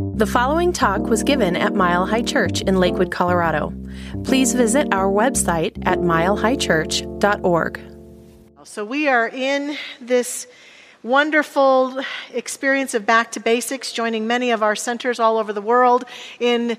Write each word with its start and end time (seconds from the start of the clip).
The 0.00 0.26
following 0.26 0.72
talk 0.72 1.02
was 1.02 1.22
given 1.22 1.56
at 1.56 1.74
Mile 1.74 2.06
High 2.06 2.22
Church 2.22 2.62
in 2.62 2.76
Lakewood, 2.80 3.10
Colorado. 3.10 3.72
Please 4.24 4.54
visit 4.54 4.88
our 4.92 5.10
website 5.10 5.76
at 5.84 5.98
milehighchurch.org. 5.98 7.80
So, 8.64 8.84
we 8.84 9.08
are 9.08 9.28
in 9.28 9.76
this 10.00 10.46
wonderful 11.02 12.00
experience 12.32 12.94
of 12.94 13.04
Back 13.04 13.32
to 13.32 13.40
Basics, 13.40 13.92
joining 13.92 14.26
many 14.26 14.52
of 14.52 14.62
our 14.62 14.74
centers 14.74 15.20
all 15.20 15.36
over 15.36 15.52
the 15.52 15.62
world 15.62 16.06
in 16.38 16.78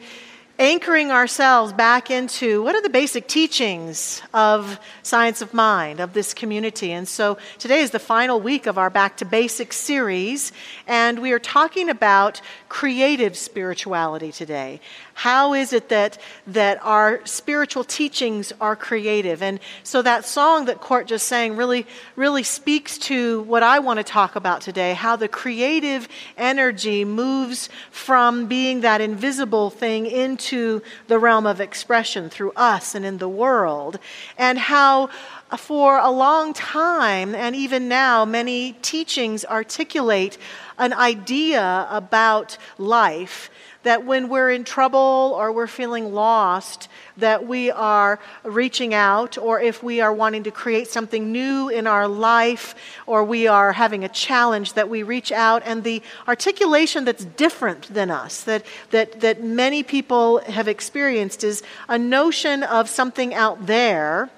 anchoring 0.61 1.11
ourselves 1.11 1.73
back 1.73 2.11
into 2.11 2.61
what 2.61 2.75
are 2.75 2.83
the 2.83 2.89
basic 2.89 3.27
teachings 3.27 4.21
of 4.31 4.79
science 5.01 5.41
of 5.41 5.55
mind 5.55 5.99
of 5.99 6.13
this 6.13 6.35
community 6.35 6.91
and 6.91 7.07
so 7.07 7.35
today 7.57 7.79
is 7.79 7.89
the 7.89 7.97
final 7.97 8.39
week 8.39 8.67
of 8.67 8.77
our 8.77 8.91
back 8.91 9.17
to 9.17 9.25
basics 9.25 9.75
series 9.75 10.51
and 10.85 11.17
we 11.17 11.31
are 11.31 11.39
talking 11.39 11.89
about 11.89 12.41
creative 12.71 13.35
spirituality 13.35 14.31
today 14.31 14.79
how 15.21 15.53
is 15.53 15.71
it 15.71 15.89
that, 15.89 16.17
that 16.47 16.79
our 16.81 17.23
spiritual 17.27 17.83
teachings 17.83 18.51
are 18.59 18.75
creative? 18.75 19.43
And 19.43 19.59
so 19.83 20.01
that 20.01 20.25
song 20.25 20.65
that 20.65 20.81
Court 20.81 21.05
just 21.05 21.27
sang 21.27 21.55
really, 21.55 21.85
really 22.15 22.41
speaks 22.41 22.97
to 22.99 23.43
what 23.43 23.61
I 23.61 23.77
want 23.77 23.97
to 23.97 24.03
talk 24.03 24.35
about 24.35 24.61
today 24.61 24.95
how 24.95 25.15
the 25.15 25.27
creative 25.27 26.07
energy 26.37 27.05
moves 27.05 27.69
from 27.91 28.47
being 28.47 28.81
that 28.81 28.99
invisible 28.99 29.69
thing 29.69 30.07
into 30.07 30.81
the 31.05 31.19
realm 31.19 31.45
of 31.45 31.61
expression 31.61 32.27
through 32.27 32.53
us 32.55 32.95
and 32.95 33.05
in 33.05 33.19
the 33.19 33.29
world, 33.29 33.99
and 34.39 34.57
how 34.57 35.11
uh, 35.51 35.57
for 35.57 35.99
a 35.99 36.09
long 36.09 36.53
time, 36.53 37.35
and 37.35 37.55
even 37.55 37.87
now, 37.87 38.25
many 38.25 38.73
teachings 38.81 39.45
articulate 39.45 40.37
an 40.81 40.93
idea 40.93 41.87
about 41.89 42.57
life 42.77 43.49
that 43.83 44.05
when 44.05 44.29
we're 44.29 44.51
in 44.51 44.63
trouble 44.63 45.33
or 45.35 45.51
we're 45.51 45.67
feeling 45.67 46.13
lost, 46.13 46.87
that 47.17 47.47
we 47.47 47.71
are 47.71 48.19
reaching 48.43 48.93
out, 48.93 49.37
or 49.37 49.59
if 49.59 49.81
we 49.81 50.01
are 50.01 50.13
wanting 50.13 50.43
to 50.43 50.51
create 50.51 50.87
something 50.87 51.31
new 51.31 51.69
in 51.69 51.87
our 51.87 52.07
life, 52.07 52.75
or 53.07 53.23
we 53.23 53.47
are 53.47 53.73
having 53.73 54.03
a 54.03 54.09
challenge, 54.09 54.73
that 54.73 54.89
we 54.89 55.01
reach 55.03 55.31
out. 55.31 55.63
And 55.65 55.83
the 55.83 56.01
articulation 56.27 57.05
that's 57.05 57.25
different 57.25 57.91
than 57.93 58.11
us, 58.11 58.43
that, 58.43 58.65
that, 58.91 59.21
that 59.21 59.43
many 59.43 59.81
people 59.83 60.39
have 60.39 60.67
experienced, 60.67 61.43
is 61.43 61.63
a 61.89 61.97
notion 61.97 62.63
of 62.63 62.87
something 62.89 63.33
out 63.33 63.65
there 63.65 64.29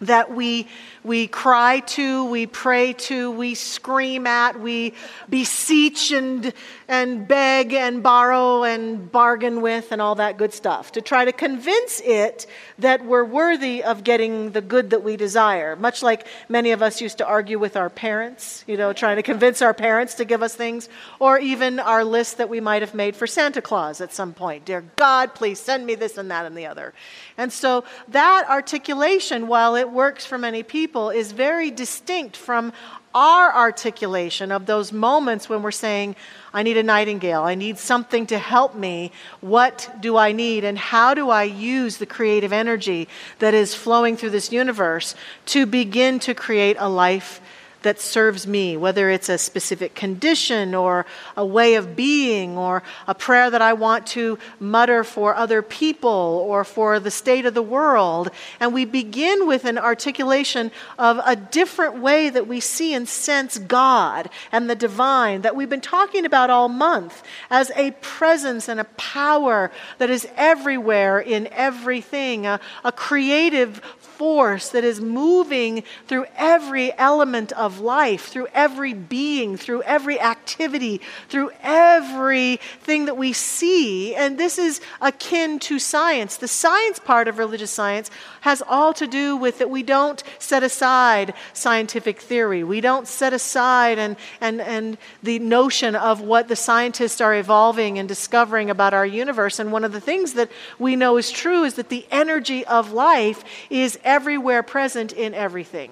that 0.00 0.34
we, 0.34 0.68
we 1.06 1.28
cry 1.28 1.78
to, 1.80 2.24
we 2.24 2.46
pray 2.46 2.92
to, 2.92 3.30
we 3.30 3.54
scream 3.54 4.26
at, 4.26 4.58
we 4.58 4.92
beseech 5.28 6.10
and, 6.10 6.52
and 6.88 7.28
beg 7.28 7.72
and 7.72 8.02
borrow 8.02 8.64
and 8.64 9.12
bargain 9.12 9.60
with 9.60 9.92
and 9.92 10.02
all 10.02 10.16
that 10.16 10.36
good 10.36 10.52
stuff 10.52 10.90
to 10.92 11.00
try 11.00 11.24
to 11.24 11.30
convince 11.30 12.00
it 12.00 12.46
that 12.78 13.04
we're 13.04 13.24
worthy 13.24 13.84
of 13.84 14.02
getting 14.02 14.50
the 14.50 14.60
good 14.60 14.90
that 14.90 15.04
we 15.04 15.16
desire. 15.16 15.76
Much 15.76 16.02
like 16.02 16.26
many 16.48 16.72
of 16.72 16.82
us 16.82 17.00
used 17.00 17.18
to 17.18 17.26
argue 17.26 17.60
with 17.60 17.76
our 17.76 17.88
parents, 17.88 18.64
you 18.66 18.76
know, 18.76 18.92
trying 18.92 19.14
to 19.14 19.22
convince 19.22 19.62
our 19.62 19.72
parents 19.72 20.14
to 20.14 20.24
give 20.24 20.42
us 20.42 20.56
things, 20.56 20.88
or 21.20 21.38
even 21.38 21.78
our 21.78 22.02
list 22.02 22.38
that 22.38 22.48
we 22.48 22.60
might 22.60 22.82
have 22.82 22.94
made 22.94 23.14
for 23.14 23.28
Santa 23.28 23.62
Claus 23.62 24.00
at 24.00 24.12
some 24.12 24.34
point. 24.34 24.64
Dear 24.64 24.82
God, 24.96 25.36
please 25.36 25.60
send 25.60 25.86
me 25.86 25.94
this 25.94 26.18
and 26.18 26.32
that 26.32 26.46
and 26.46 26.56
the 26.56 26.66
other. 26.66 26.92
And 27.38 27.52
so 27.52 27.84
that 28.08 28.46
articulation, 28.48 29.46
while 29.46 29.76
it 29.76 29.88
works 29.88 30.26
for 30.26 30.36
many 30.36 30.64
people, 30.64 30.95
is 30.96 31.32
very 31.32 31.70
distinct 31.70 32.36
from 32.36 32.72
our 33.14 33.54
articulation 33.54 34.52
of 34.52 34.66
those 34.66 34.92
moments 34.92 35.48
when 35.48 35.62
we're 35.62 35.70
saying, 35.70 36.16
I 36.52 36.62
need 36.62 36.76
a 36.76 36.82
nightingale. 36.82 37.42
I 37.42 37.54
need 37.54 37.78
something 37.78 38.26
to 38.26 38.38
help 38.38 38.74
me. 38.74 39.12
What 39.40 39.90
do 40.00 40.16
I 40.16 40.32
need? 40.32 40.64
And 40.64 40.76
how 40.76 41.14
do 41.14 41.30
I 41.30 41.44
use 41.44 41.96
the 41.96 42.06
creative 42.06 42.52
energy 42.52 43.08
that 43.38 43.54
is 43.54 43.74
flowing 43.74 44.16
through 44.16 44.30
this 44.30 44.52
universe 44.52 45.14
to 45.46 45.64
begin 45.66 46.18
to 46.20 46.34
create 46.34 46.76
a 46.78 46.88
life 46.88 47.40
that 47.86 48.00
serves 48.00 48.48
me, 48.48 48.76
whether 48.76 49.10
it's 49.10 49.28
a 49.28 49.38
specific 49.38 49.94
condition 49.94 50.74
or 50.74 51.06
a 51.36 51.46
way 51.46 51.76
of 51.76 51.94
being 51.94 52.58
or 52.58 52.82
a 53.06 53.14
prayer 53.14 53.48
that 53.48 53.62
I 53.62 53.74
want 53.74 54.08
to 54.08 54.40
mutter 54.58 55.04
for 55.04 55.36
other 55.36 55.62
people 55.62 56.10
or 56.10 56.64
for 56.64 56.98
the 56.98 57.12
state 57.12 57.46
of 57.46 57.54
the 57.54 57.62
world. 57.62 58.30
And 58.58 58.74
we 58.74 58.84
begin 58.84 59.46
with 59.46 59.64
an 59.64 59.78
articulation 59.78 60.72
of 60.98 61.20
a 61.24 61.36
different 61.36 62.00
way 62.00 62.28
that 62.28 62.48
we 62.48 62.58
see 62.58 62.92
and 62.92 63.08
sense 63.08 63.56
God 63.56 64.30
and 64.50 64.68
the 64.68 64.74
divine 64.74 65.42
that 65.42 65.54
we've 65.54 65.70
been 65.70 65.80
talking 65.80 66.24
about 66.24 66.50
all 66.50 66.68
month 66.68 67.22
as 67.50 67.70
a 67.76 67.92
presence 68.00 68.68
and 68.68 68.80
a 68.80 68.84
power 68.96 69.70
that 69.98 70.10
is 70.10 70.26
everywhere 70.36 71.20
in 71.20 71.46
everything, 71.52 72.46
a, 72.46 72.58
a 72.82 72.90
creative 72.90 73.80
force 74.16 74.70
that 74.70 74.82
is 74.82 75.00
moving 75.00 75.84
through 76.06 76.24
every 76.36 76.96
element 76.98 77.52
of 77.52 77.75
life, 77.80 78.26
through 78.26 78.48
every 78.54 78.92
being, 78.92 79.56
through 79.56 79.82
every 79.82 80.20
activity, 80.20 81.00
through 81.28 81.50
everything 81.62 83.06
that 83.06 83.16
we 83.16 83.32
see. 83.32 84.14
And 84.14 84.38
this 84.38 84.58
is 84.58 84.80
akin 85.00 85.58
to 85.60 85.78
science. 85.78 86.36
The 86.36 86.48
science 86.48 86.98
part 86.98 87.28
of 87.28 87.38
religious 87.38 87.70
science 87.70 88.10
has 88.42 88.62
all 88.66 88.92
to 88.94 89.06
do 89.06 89.36
with 89.36 89.58
that 89.58 89.70
we 89.70 89.82
don't 89.82 90.22
set 90.38 90.62
aside 90.62 91.34
scientific 91.52 92.20
theory. 92.20 92.62
We 92.64 92.80
don't 92.80 93.08
set 93.08 93.32
aside 93.32 93.98
and, 93.98 94.16
and, 94.40 94.60
and 94.60 94.98
the 95.22 95.38
notion 95.38 95.94
of 95.94 96.20
what 96.20 96.48
the 96.48 96.56
scientists 96.56 97.20
are 97.20 97.34
evolving 97.34 97.98
and 97.98 98.08
discovering 98.08 98.70
about 98.70 98.94
our 98.94 99.06
universe. 99.06 99.58
And 99.58 99.72
one 99.72 99.84
of 99.84 99.92
the 99.92 100.00
things 100.00 100.34
that 100.34 100.50
we 100.78 100.96
know 100.96 101.16
is 101.16 101.30
true 101.30 101.64
is 101.64 101.74
that 101.74 101.88
the 101.88 102.06
energy 102.10 102.64
of 102.66 102.92
life 102.92 103.44
is 103.70 103.98
everywhere 104.04 104.62
present 104.62 105.12
in 105.12 105.34
everything. 105.34 105.90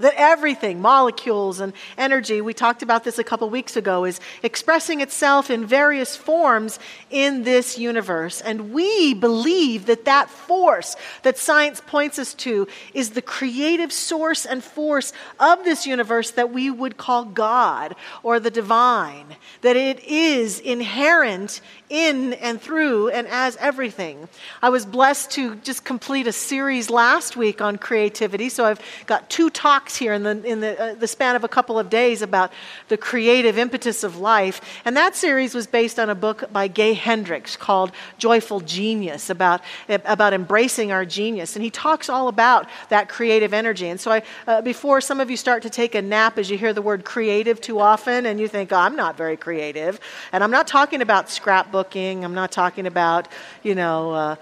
That 0.00 0.14
everything, 0.16 0.80
molecules 0.80 1.58
and 1.58 1.72
energy, 1.96 2.40
we 2.40 2.54
talked 2.54 2.82
about 2.82 3.02
this 3.02 3.18
a 3.18 3.24
couple 3.24 3.50
weeks 3.50 3.76
ago, 3.76 4.04
is 4.04 4.20
expressing 4.42 5.00
itself 5.00 5.50
in 5.50 5.66
various 5.66 6.16
forms 6.16 6.78
in 7.10 7.42
this 7.42 7.78
universe. 7.78 8.40
And 8.40 8.72
we 8.72 9.14
believe 9.14 9.86
that 9.86 10.04
that 10.04 10.30
force 10.30 10.94
that 11.22 11.36
science 11.38 11.80
points 11.84 12.18
us 12.18 12.34
to 12.34 12.68
is 12.94 13.10
the 13.10 13.22
creative 13.22 13.92
source 13.92 14.46
and 14.46 14.62
force 14.62 15.12
of 15.40 15.64
this 15.64 15.86
universe 15.86 16.30
that 16.32 16.52
we 16.52 16.70
would 16.70 16.96
call 16.96 17.24
God 17.24 17.96
or 18.22 18.38
the 18.38 18.50
divine. 18.50 19.26
That 19.62 19.76
it 19.76 20.04
is 20.04 20.60
inherent 20.60 21.60
in 21.90 22.34
and 22.34 22.60
through 22.60 23.08
and 23.08 23.26
as 23.26 23.56
everything. 23.56 24.28
I 24.62 24.68
was 24.68 24.84
blessed 24.84 25.30
to 25.32 25.56
just 25.56 25.84
complete 25.84 26.26
a 26.26 26.32
series 26.32 26.90
last 26.90 27.36
week 27.36 27.60
on 27.60 27.78
creativity. 27.78 28.48
So 28.48 28.64
I've 28.64 28.80
got 29.06 29.30
two 29.30 29.50
talks 29.50 29.87
here 29.96 30.12
in 30.12 30.22
the, 30.22 30.42
in 30.44 30.60
the, 30.60 30.80
uh, 30.80 30.94
the 30.94 31.06
span 31.06 31.36
of 31.36 31.44
a 31.44 31.48
couple 31.48 31.78
of 31.78 31.90
days 31.90 32.22
about 32.22 32.52
the 32.88 32.96
creative 32.96 33.58
impetus 33.58 34.04
of 34.04 34.18
life. 34.18 34.60
And 34.84 34.96
that 34.96 35.16
series 35.16 35.54
was 35.54 35.66
based 35.66 35.98
on 35.98 36.10
a 36.10 36.14
book 36.14 36.52
by 36.52 36.68
Gay 36.68 36.94
Hendricks 36.94 37.56
called 37.56 37.92
Joyful 38.18 38.60
Genius 38.60 39.30
about, 39.30 39.60
about 39.88 40.32
embracing 40.32 40.92
our 40.92 41.04
genius. 41.04 41.56
And 41.56 41.64
he 41.64 41.70
talks 41.70 42.08
all 42.08 42.28
about 42.28 42.68
that 42.88 43.08
creative 43.08 43.54
energy. 43.54 43.88
And 43.88 44.00
so 44.00 44.12
I, 44.12 44.22
uh, 44.46 44.62
before 44.62 45.00
some 45.00 45.20
of 45.20 45.30
you 45.30 45.36
start 45.36 45.62
to 45.62 45.70
take 45.70 45.94
a 45.94 46.02
nap 46.02 46.38
as 46.38 46.50
you 46.50 46.58
hear 46.58 46.72
the 46.72 46.82
word 46.82 47.04
creative 47.04 47.60
too 47.60 47.80
often 47.80 48.26
and 48.26 48.38
you 48.38 48.48
think, 48.48 48.72
oh, 48.72 48.76
I'm 48.76 48.96
not 48.96 49.16
very 49.16 49.36
creative. 49.36 50.00
And 50.32 50.44
I'm 50.44 50.50
not 50.50 50.66
talking 50.66 51.02
about 51.02 51.26
scrapbooking. 51.26 52.24
I'm 52.24 52.34
not 52.34 52.52
talking 52.52 52.86
about, 52.86 53.28
you 53.62 53.74
know, 53.74 54.12
uh, 54.12 54.36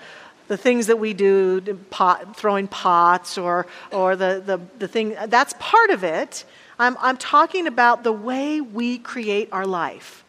the 0.49 0.57
things 0.57 0.87
that 0.87 0.99
we 0.99 1.12
do, 1.12 1.61
pot, 1.91 2.37
throwing 2.37 2.69
pots 2.69 3.37
or, 3.39 3.67
or 3.91 4.17
the, 4.17 4.43
the, 4.45 4.61
the 4.79 4.89
thing. 4.89 5.17
That's 5.27 5.55
part 5.59 5.91
of 5.91 6.05
it. 6.05 6.45
I'm, 6.79 6.97
I'm 7.01 7.17
talking 7.17 7.67
about 7.67 8.05
the 8.05 8.12
way 8.12 8.61
we 8.61 8.99
create 8.99 9.49
our 9.53 9.67
life. 9.67 10.25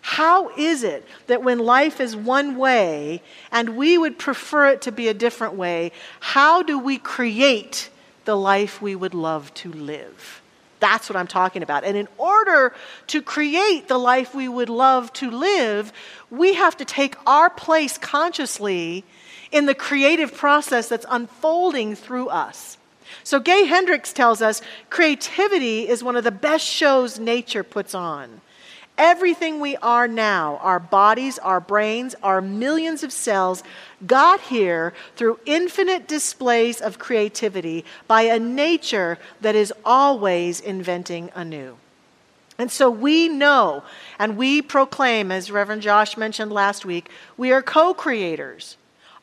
How 0.00 0.50
is 0.56 0.82
it 0.82 1.06
that 1.28 1.44
when 1.44 1.60
life 1.60 2.00
is 2.00 2.16
one 2.16 2.56
way 2.56 3.22
and 3.52 3.76
we 3.76 3.96
would 3.96 4.18
prefer 4.18 4.70
it 4.70 4.82
to 4.82 4.92
be 4.92 5.06
a 5.06 5.14
different 5.14 5.54
way, 5.54 5.92
how 6.18 6.62
do 6.62 6.78
we 6.78 6.98
create 6.98 7.88
the 8.24 8.36
life 8.36 8.82
we 8.82 8.96
would 8.96 9.14
love 9.14 9.54
to 9.54 9.72
live? 9.72 10.42
That's 10.80 11.08
what 11.08 11.14
I'm 11.14 11.28
talking 11.28 11.62
about. 11.62 11.84
And 11.84 11.96
in 11.96 12.08
order 12.18 12.74
to 13.06 13.22
create 13.22 13.86
the 13.86 13.98
life 13.98 14.34
we 14.34 14.48
would 14.48 14.68
love 14.68 15.12
to 15.14 15.30
live, 15.30 15.92
we 16.28 16.54
have 16.54 16.76
to 16.78 16.84
take 16.84 17.14
our 17.24 17.48
place 17.48 17.96
consciously 17.96 19.04
in 19.52 19.66
the 19.66 19.74
creative 19.74 20.34
process 20.34 20.88
that's 20.88 21.06
unfolding 21.08 21.94
through 21.94 22.28
us. 22.28 22.78
So, 23.24 23.38
Gay 23.38 23.66
Hendricks 23.66 24.12
tells 24.12 24.42
us 24.42 24.62
creativity 24.90 25.88
is 25.88 26.02
one 26.02 26.16
of 26.16 26.24
the 26.24 26.30
best 26.30 26.64
shows 26.66 27.18
nature 27.18 27.62
puts 27.62 27.94
on. 27.94 28.40
Everything 28.98 29.60
we 29.60 29.76
are 29.76 30.06
now, 30.06 30.58
our 30.58 30.78
bodies, 30.78 31.38
our 31.38 31.60
brains, 31.60 32.14
our 32.22 32.40
millions 32.40 33.02
of 33.02 33.12
cells, 33.12 33.62
got 34.06 34.40
here 34.40 34.92
through 35.16 35.40
infinite 35.46 36.06
displays 36.06 36.80
of 36.80 36.98
creativity 36.98 37.84
by 38.06 38.22
a 38.22 38.38
nature 38.38 39.18
that 39.40 39.54
is 39.54 39.72
always 39.84 40.60
inventing 40.60 41.30
anew. 41.34 41.76
And 42.58 42.70
so 42.70 42.90
we 42.90 43.28
know 43.28 43.82
and 44.18 44.36
we 44.36 44.60
proclaim, 44.60 45.32
as 45.32 45.50
Reverend 45.50 45.82
Josh 45.82 46.16
mentioned 46.16 46.52
last 46.52 46.84
week, 46.84 47.08
we 47.36 47.50
are 47.50 47.62
co 47.62 47.94
creators. 47.94 48.76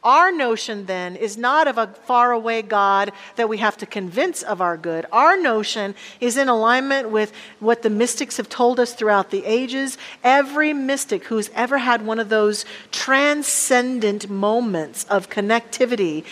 Our 0.04 0.32
notion 0.32 0.86
then 0.86 1.18
is 1.18 1.38
not 1.38 1.68
of 1.68 1.78
a 1.78 1.88
faraway 1.88 2.62
God 2.62 3.12
that 3.36 3.50
we 3.50 3.58
have 3.58 3.76
to 3.78 3.86
convince 3.86 4.42
of 4.44 4.62
our 4.62 4.78
good. 4.78 5.06
Our 5.12 5.36
notion 5.36 5.94
is 6.22 6.38
in 6.38 6.48
alignment 6.48 7.10
with 7.10 7.34
what 7.60 7.82
the 7.82 7.90
mystics 7.90 8.38
have 8.38 8.48
told 8.48 8.80
us 8.80 8.94
throughout 8.94 9.30
the 9.30 9.44
ages. 9.46 9.98
Every 10.24 10.72
mystic 10.72 11.26
who's 11.26 11.50
ever 11.54 11.80
had 11.80 12.06
one 12.06 12.20
of 12.20 12.30
those 12.30 12.64
transcendent 12.92 14.30
moments 14.30 15.04
of 15.10 15.30
connectivity 15.30 16.24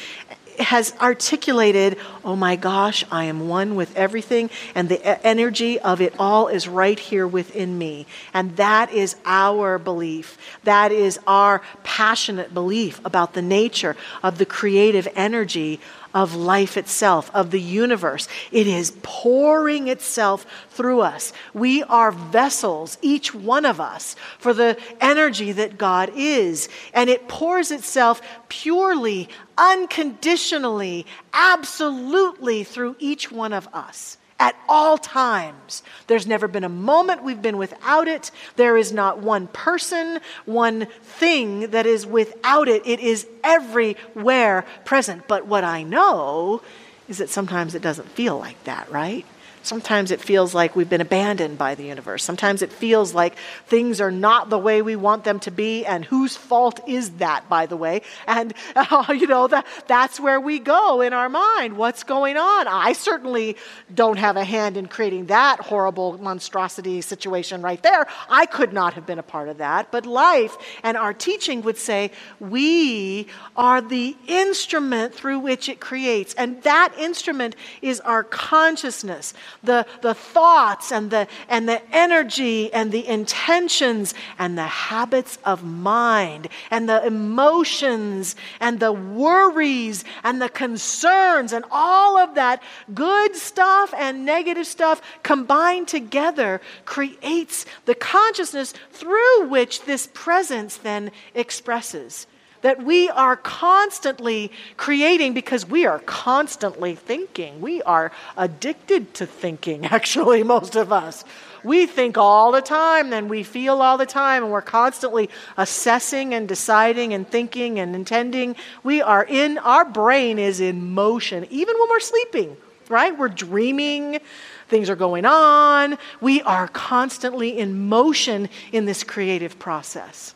has 0.59 0.94
articulated, 1.00 1.98
oh 2.24 2.36
my 2.36 2.56
gosh, 2.56 3.06
I 3.12 3.25
am 3.25 3.48
one 3.48 3.75
with 3.75 3.95
everything, 3.95 4.50
and 4.75 4.89
the 4.89 5.25
energy 5.25 5.80
of 5.80 6.01
it 6.01 6.13
all 6.19 6.48
is 6.48 6.68
right 6.68 6.98
here 7.00 7.27
within 7.27 7.77
me. 7.77 8.06
And 8.33 8.56
that 8.57 8.92
is 8.92 9.15
our 9.25 9.77
belief. 9.77 10.38
That 10.63 10.92
is 10.92 11.19
our 11.27 11.62
passionate 11.83 12.54
belief 12.54 13.00
about 13.06 13.33
the 13.33 13.42
nature 13.42 13.95
of 14.24 14.38
the 14.38 14.45
creative 14.45 15.07
energy 15.15 15.80
of 16.18 16.34
life 16.34 16.78
itself, 16.78 17.30
of 17.36 17.52
the 17.52 17.62
universe. 17.62 18.28
It 18.52 18.66
is 18.66 18.98
pouring 19.04 19.88
itself 19.88 20.48
through 20.72 21.02
us. 21.02 21.31
We 21.54 21.84
are 21.84 22.12
vessels, 22.12 22.98
each 23.04 23.36
one 23.36 23.66
of 23.66 23.80
us, 23.80 24.16
for 24.40 24.52
the 24.52 24.80
energy 25.00 25.52
that 25.52 25.78
God 25.78 26.12
is. 26.16 26.69
And 26.92 27.08
it 27.08 27.28
pours 27.28 27.69
itself 27.69 28.19
purely, 28.50 29.30
unconditionally, 29.60 31.06
absolutely 31.34 32.64
through 32.64 32.96
each 32.98 33.31
one 33.31 33.54
of 33.54 33.68
us 33.72 34.18
at 34.39 34.56
all 34.69 34.98
times. 34.98 35.84
There's 36.07 36.28
never 36.28 36.48
been 36.48 36.63
a 36.63 36.69
moment 36.69 37.24
we've 37.24 37.42
been 37.42 37.57
without 37.57 38.07
it. 38.07 38.31
There 38.56 38.78
is 38.78 38.92
not 38.92 39.19
one 39.19 39.48
person, 39.48 40.19
one 40.45 40.88
thing 41.01 41.72
that 41.72 41.86
is 41.86 42.06
without 42.06 42.68
it. 42.68 42.86
It 42.86 43.00
is 43.00 43.28
everywhere 43.44 44.66
present. 44.86 45.28
But 45.28 45.48
what 45.48 45.63
I 45.63 45.84
know 45.84 46.62
is 47.07 47.18
that 47.18 47.30
sometimes 47.30 47.74
it 47.74 47.81
doesn't 47.81 48.10
feel 48.10 48.38
like 48.38 48.62
that, 48.66 48.92
right? 48.92 49.25
Sometimes 49.68 50.12
it 50.12 50.22
feels 50.22 50.54
like 50.54 50.78
we've 50.78 50.90
been 50.90 51.02
abandoned 51.02 51.58
by 51.58 51.75
the 51.75 51.84
universe. 51.84 52.24
Sometimes 52.24 52.62
it 52.62 52.72
feels 52.72 53.14
like 53.14 53.36
things 53.66 54.00
are 54.00 54.12
not 54.12 54.50
the 54.50 54.58
way 54.58 54.81
we 54.81 54.96
want 54.96 55.25
them 55.25 55.42
to 55.42 55.52
be. 55.52 55.86
And 55.86 56.06
whose 56.06 56.38
fault 56.38 56.80
is 56.88 57.10
that, 57.18 57.50
by 57.50 57.66
the 57.66 57.75
way? 57.75 58.02
And, 58.28 58.54
uh, 58.78 59.06
you 59.10 59.28
know, 59.28 59.48
that, 59.48 59.68
that's 59.88 60.22
where 60.22 60.40
we 60.40 60.60
go 60.60 61.02
in 61.02 61.12
our 61.12 61.28
mind. 61.28 61.78
What's 61.78 62.04
going 62.04 62.38
on? 62.38 62.68
I 62.68 62.94
certainly 62.94 63.58
don't 63.94 64.18
have 64.18 64.38
a 64.38 64.46
hand 64.46 64.78
in 64.78 64.88
creating 64.88 65.25
that 65.25 65.60
horrible 65.60 66.18
monstrosity 66.18 67.02
situation 67.02 67.62
right 67.62 67.84
there. 67.84 68.08
I 68.30 68.46
could 68.46 68.72
not 68.72 68.94
have 68.94 69.06
been 69.06 69.19
a 69.19 69.24
part 69.24 69.50
of 69.50 69.58
that. 69.58 69.92
But 69.92 70.06
life 70.06 70.56
and 70.81 70.96
our 70.96 71.14
teaching 71.14 71.62
would 71.64 71.78
say 71.78 72.12
we 72.40 73.28
are 73.58 73.81
the 73.81 74.16
instrument 74.28 75.14
through 75.14 75.40
which 75.40 75.68
it 75.68 75.81
creates. 75.81 76.34
And 76.36 76.64
that 76.64 76.94
instrument 76.98 77.58
is 77.81 78.00
our 78.00 78.24
consciousness 78.24 79.34
the, 79.63 79.86
the 80.01 80.13
thoughts 80.13 80.92
and 80.92 81.12
the, 81.12 81.27
and 81.48 81.68
the 81.68 81.81
energy 81.95 82.71
and 82.74 82.92
the 82.92 83.07
intentions 83.07 84.13
and 84.38 84.57
the 84.57 84.63
habits 84.63 85.38
of 85.44 85.63
mind 85.63 86.48
and 86.71 86.88
the 86.88 87.06
emotions 87.06 88.36
and 88.59 88.80
the 88.80 88.94
worries 88.94 90.04
and 90.24 90.42
the 90.42 90.50
concerns 90.50 91.54
and 91.54 91.65
all 91.71 92.18
of 92.18 92.36
that 92.36 92.62
good 92.94 93.36
stuff 93.36 93.94
and 93.98 94.25
negative 94.25 94.68
stuff 94.68 95.01
combined 95.24 95.88
together 95.88 96.62
creates 96.86 97.65
the 97.86 97.95
consciousness 97.95 98.74
through 98.92 99.48
which 99.48 99.83
this 99.83 100.09
presence 100.13 100.77
then 100.77 101.12
expresses 101.33 102.27
that 102.68 102.84
we 102.84 103.10
are 103.12 103.38
constantly 103.38 104.52
creating 104.75 105.34
because 105.34 105.66
we 105.66 105.86
are 105.86 106.00
constantly 106.00 106.96
thinking. 106.96 107.62
We 107.62 107.81
are 107.84 108.12
addicted 108.36 109.14
to 109.14 109.25
thinking, 109.25 109.86
actually, 109.98 110.44
most 110.44 110.75
of 110.75 110.92
us. 110.92 111.24
We 111.64 111.86
think 111.86 112.18
all 112.18 112.52
the 112.52 112.62
time, 112.62 113.10
then 113.10 113.30
we 113.30 113.44
feel 113.44 113.81
all 113.81 113.98
the 113.98 114.06
time, 114.06 114.44
and 114.44 114.52
we're 114.52 114.62
constantly 114.62 115.30
assessing 115.56 116.34
and 116.34 116.46
deciding 116.46 117.14
and 117.14 117.25
thinking 117.25 117.80
and 117.80 117.96
intending. 117.96 118.58
We 118.84 119.02
are 119.02 119.24
in, 119.24 119.58
our 119.60 119.86
brain 119.86 120.38
is 120.38 120.60
in 120.60 120.94
motion, 120.94 121.48
even 121.50 121.74
when 121.80 121.90
we're 121.90 122.02
sleeping, 122.02 122.58
right? 122.90 123.18
We're 123.18 123.30
dreaming 123.30 124.19
things 124.68 124.90
are 124.90 124.98
going 124.98 125.25
on. 125.25 125.98
We 126.19 126.42
are 126.42 126.68
constantly 126.68 127.58
in 127.58 127.88
motion 127.88 128.50
in 128.74 128.84
this 128.84 129.06
creative 129.06 129.58
process. 129.58 130.36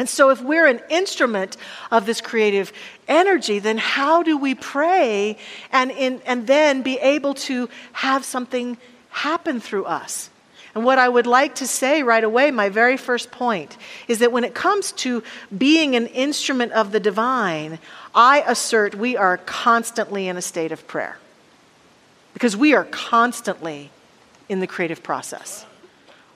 And 0.00 0.08
so, 0.08 0.30
if 0.30 0.40
we're 0.40 0.66
an 0.66 0.80
instrument 0.88 1.58
of 1.90 2.06
this 2.06 2.22
creative 2.22 2.72
energy, 3.06 3.58
then 3.58 3.76
how 3.76 4.22
do 4.22 4.38
we 4.38 4.54
pray 4.54 5.36
and, 5.72 5.90
in, 5.90 6.22
and 6.24 6.46
then 6.46 6.80
be 6.80 6.98
able 7.00 7.34
to 7.34 7.68
have 7.92 8.24
something 8.24 8.78
happen 9.10 9.60
through 9.60 9.84
us? 9.84 10.30
And 10.74 10.86
what 10.86 10.98
I 10.98 11.06
would 11.06 11.26
like 11.26 11.56
to 11.56 11.66
say 11.66 12.02
right 12.02 12.24
away, 12.24 12.50
my 12.50 12.70
very 12.70 12.96
first 12.96 13.30
point, 13.30 13.76
is 14.08 14.20
that 14.20 14.32
when 14.32 14.42
it 14.42 14.54
comes 14.54 14.92
to 14.92 15.22
being 15.58 15.94
an 15.94 16.06
instrument 16.06 16.72
of 16.72 16.92
the 16.92 17.00
divine, 17.00 17.78
I 18.14 18.42
assert 18.46 18.94
we 18.94 19.18
are 19.18 19.36
constantly 19.36 20.28
in 20.28 20.38
a 20.38 20.42
state 20.42 20.72
of 20.72 20.86
prayer. 20.86 21.18
Because 22.32 22.56
we 22.56 22.72
are 22.72 22.84
constantly 22.84 23.90
in 24.48 24.60
the 24.60 24.66
creative 24.66 25.02
process, 25.02 25.66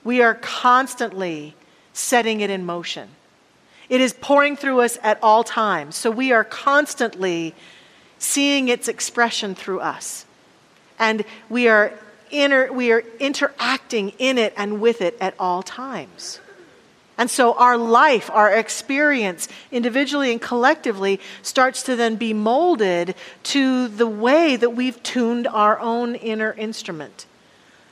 we 0.03 0.21
are 0.21 0.35
constantly 0.35 1.55
setting 1.93 2.41
it 2.41 2.51
in 2.51 2.63
motion. 2.63 3.09
It 3.89 4.01
is 4.01 4.13
pouring 4.13 4.55
through 4.55 4.81
us 4.81 4.97
at 5.03 5.19
all 5.21 5.43
times. 5.43 5.95
So 5.95 6.09
we 6.09 6.31
are 6.31 6.43
constantly 6.43 7.53
seeing 8.17 8.67
its 8.67 8.87
expression 8.87 9.55
through 9.55 9.79
us. 9.79 10.25
And 10.97 11.23
we 11.49 11.67
are, 11.67 11.93
inter- 12.31 12.71
we 12.71 12.91
are 12.91 13.03
interacting 13.19 14.13
in 14.17 14.37
it 14.37 14.53
and 14.57 14.81
with 14.81 15.01
it 15.01 15.17
at 15.19 15.35
all 15.39 15.61
times. 15.61 16.39
And 17.17 17.29
so 17.29 17.53
our 17.53 17.77
life, 17.77 18.29
our 18.31 18.51
experience, 18.51 19.47
individually 19.71 20.31
and 20.31 20.41
collectively, 20.41 21.21
starts 21.41 21.83
to 21.83 21.95
then 21.95 22.17
be 22.17 22.33
molded 22.33 23.15
to 23.43 23.87
the 23.87 24.07
way 24.07 24.57
that 24.57 24.71
we've 24.71 25.01
tuned 25.01 25.47
our 25.47 25.79
own 25.79 26.15
inner 26.15 26.51
instrument, 26.53 27.25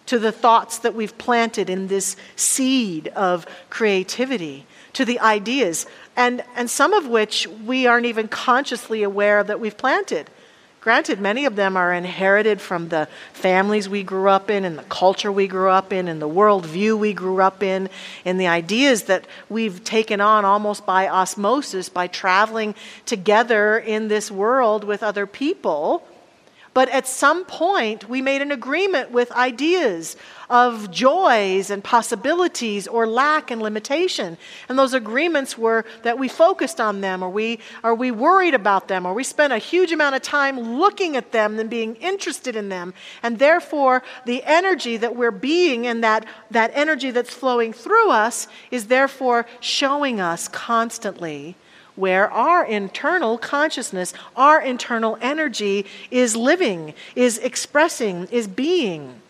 to 0.07 0.19
the 0.19 0.33
thoughts 0.33 0.79
that 0.79 0.93
we've 0.93 1.17
planted 1.17 1.69
in 1.69 1.87
this 1.87 2.17
seed 2.35 3.07
of 3.09 3.45
creativity 3.69 4.65
to 4.93 5.05
the 5.05 5.19
ideas, 5.19 5.85
and, 6.15 6.43
and 6.55 6.69
some 6.69 6.93
of 6.93 7.07
which 7.07 7.47
we 7.47 7.87
aren't 7.87 8.05
even 8.05 8.27
consciously 8.27 9.03
aware 9.03 9.43
that 9.43 9.59
we've 9.59 9.77
planted. 9.77 10.29
Granted, 10.83 11.21
many 11.21 11.45
of 11.45 11.55
them 11.55 11.77
are 11.77 11.93
inherited 11.93 12.59
from 12.59 12.89
the 12.89 13.07
families 13.31 13.87
we 13.87 14.03
grew 14.03 14.27
up 14.27 14.49
in, 14.49 14.65
and 14.65 14.77
the 14.77 14.83
culture 14.83 15.31
we 15.31 15.47
grew 15.47 15.69
up 15.69 15.93
in, 15.93 16.09
and 16.09 16.21
the 16.21 16.27
worldview 16.27 16.99
we 16.99 17.13
grew 17.13 17.41
up 17.41 17.63
in, 17.63 17.89
and 18.25 18.37
the 18.37 18.47
ideas 18.47 19.03
that 19.03 19.25
we've 19.47 19.81
taken 19.85 20.19
on 20.19 20.43
almost 20.43 20.85
by 20.85 21.07
osmosis 21.07 21.87
by 21.87 22.07
traveling 22.07 22.75
together 23.05 23.77
in 23.77 24.09
this 24.09 24.29
world 24.29 24.83
with 24.83 25.03
other 25.03 25.25
people. 25.25 26.05
But 26.73 26.89
at 26.89 27.07
some 27.07 27.45
point, 27.45 28.09
we 28.09 28.21
made 28.21 28.41
an 28.41 28.51
agreement 28.51 29.11
with 29.11 29.31
ideas 29.31 30.15
of 30.49 30.89
joys 30.89 31.69
and 31.69 31.83
possibilities 31.83 32.87
or 32.87 33.05
lack 33.05 33.51
and 33.51 33.61
limitation. 33.61 34.37
And 34.67 34.77
those 34.77 34.93
agreements 34.93 35.57
were 35.57 35.85
that 36.01 36.17
we 36.17 36.27
focused 36.27 36.79
on 36.79 37.01
them 37.01 37.21
or 37.21 37.29
we, 37.29 37.59
or 37.83 37.93
we 37.93 38.09
worried 38.09 38.55
about 38.55 38.87
them 38.87 39.05
or 39.05 39.13
we 39.13 39.23
spent 39.23 39.53
a 39.53 39.59
huge 39.59 39.91
amount 39.91 40.15
of 40.15 40.23
time 40.23 40.77
looking 40.79 41.15
at 41.15 41.31
them 41.31 41.59
and 41.59 41.69
being 41.69 41.95
interested 41.97 42.55
in 42.55 42.69
them. 42.69 42.93
And 43.21 43.37
therefore, 43.37 44.01
the 44.25 44.43
energy 44.43 44.97
that 44.97 45.15
we're 45.15 45.31
being 45.31 45.85
and 45.85 46.03
that, 46.03 46.25
that 46.49 46.71
energy 46.73 47.11
that's 47.11 47.33
flowing 47.33 47.71
through 47.71 48.09
us 48.09 48.47
is 48.71 48.87
therefore 48.87 49.45
showing 49.59 50.19
us 50.19 50.47
constantly 50.47 51.55
where 51.95 52.29
our 52.31 52.65
internal 52.65 53.37
consciousness, 53.37 54.13
our 54.35 54.61
internal 54.61 55.17
energy 55.21 55.85
is 56.09 56.35
living, 56.35 56.93
is 57.15 57.37
expressing, 57.37 58.27
is 58.31 58.47
being. 58.47 59.21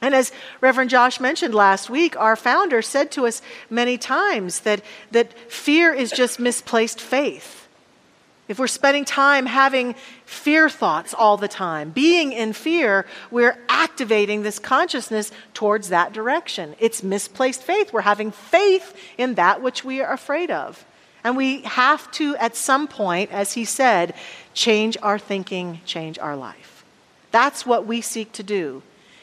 And 0.00 0.14
as 0.14 0.32
Reverend 0.60 0.90
Josh 0.90 1.20
mentioned 1.20 1.54
last 1.54 1.88
week, 1.88 2.16
our 2.16 2.34
founder 2.34 2.82
said 2.82 3.12
to 3.12 3.26
us 3.26 3.40
many 3.70 3.96
times 3.96 4.60
that, 4.60 4.82
that 5.12 5.32
fear 5.50 5.94
is 5.94 6.10
just 6.10 6.40
misplaced 6.40 7.00
faith. 7.00 7.68
If 8.48 8.58
we're 8.58 8.66
spending 8.66 9.04
time 9.04 9.46
having 9.46 9.94
fear 10.24 10.68
thoughts 10.68 11.14
all 11.14 11.36
the 11.36 11.48
time, 11.48 11.90
being 11.90 12.32
in 12.32 12.52
fear, 12.52 13.06
we're 13.30 13.56
activating 13.68 14.42
this 14.42 14.58
consciousness 14.58 15.30
towards 15.54 15.88
that 15.90 16.12
direction. 16.12 16.74
It's 16.80 17.04
misplaced 17.04 17.62
faith. 17.62 17.92
We're 17.92 18.00
having 18.00 18.32
faith 18.32 18.96
in 19.16 19.34
that 19.34 19.62
which 19.62 19.84
we 19.84 20.02
are 20.02 20.12
afraid 20.12 20.50
of. 20.50 20.84
And 21.24 21.36
we 21.36 21.62
have 21.62 22.10
to, 22.12 22.36
at 22.36 22.56
some 22.56 22.88
point, 22.88 23.30
as 23.30 23.52
he 23.52 23.64
said, 23.64 24.14
change 24.54 24.96
our 25.02 25.18
thinking, 25.18 25.80
change 25.84 26.18
our 26.18 26.36
life. 26.36 26.84
That's 27.30 27.64
what 27.64 27.86
we 27.86 28.00
seek 28.00 28.32
to 28.32 28.42
do, 28.42 28.82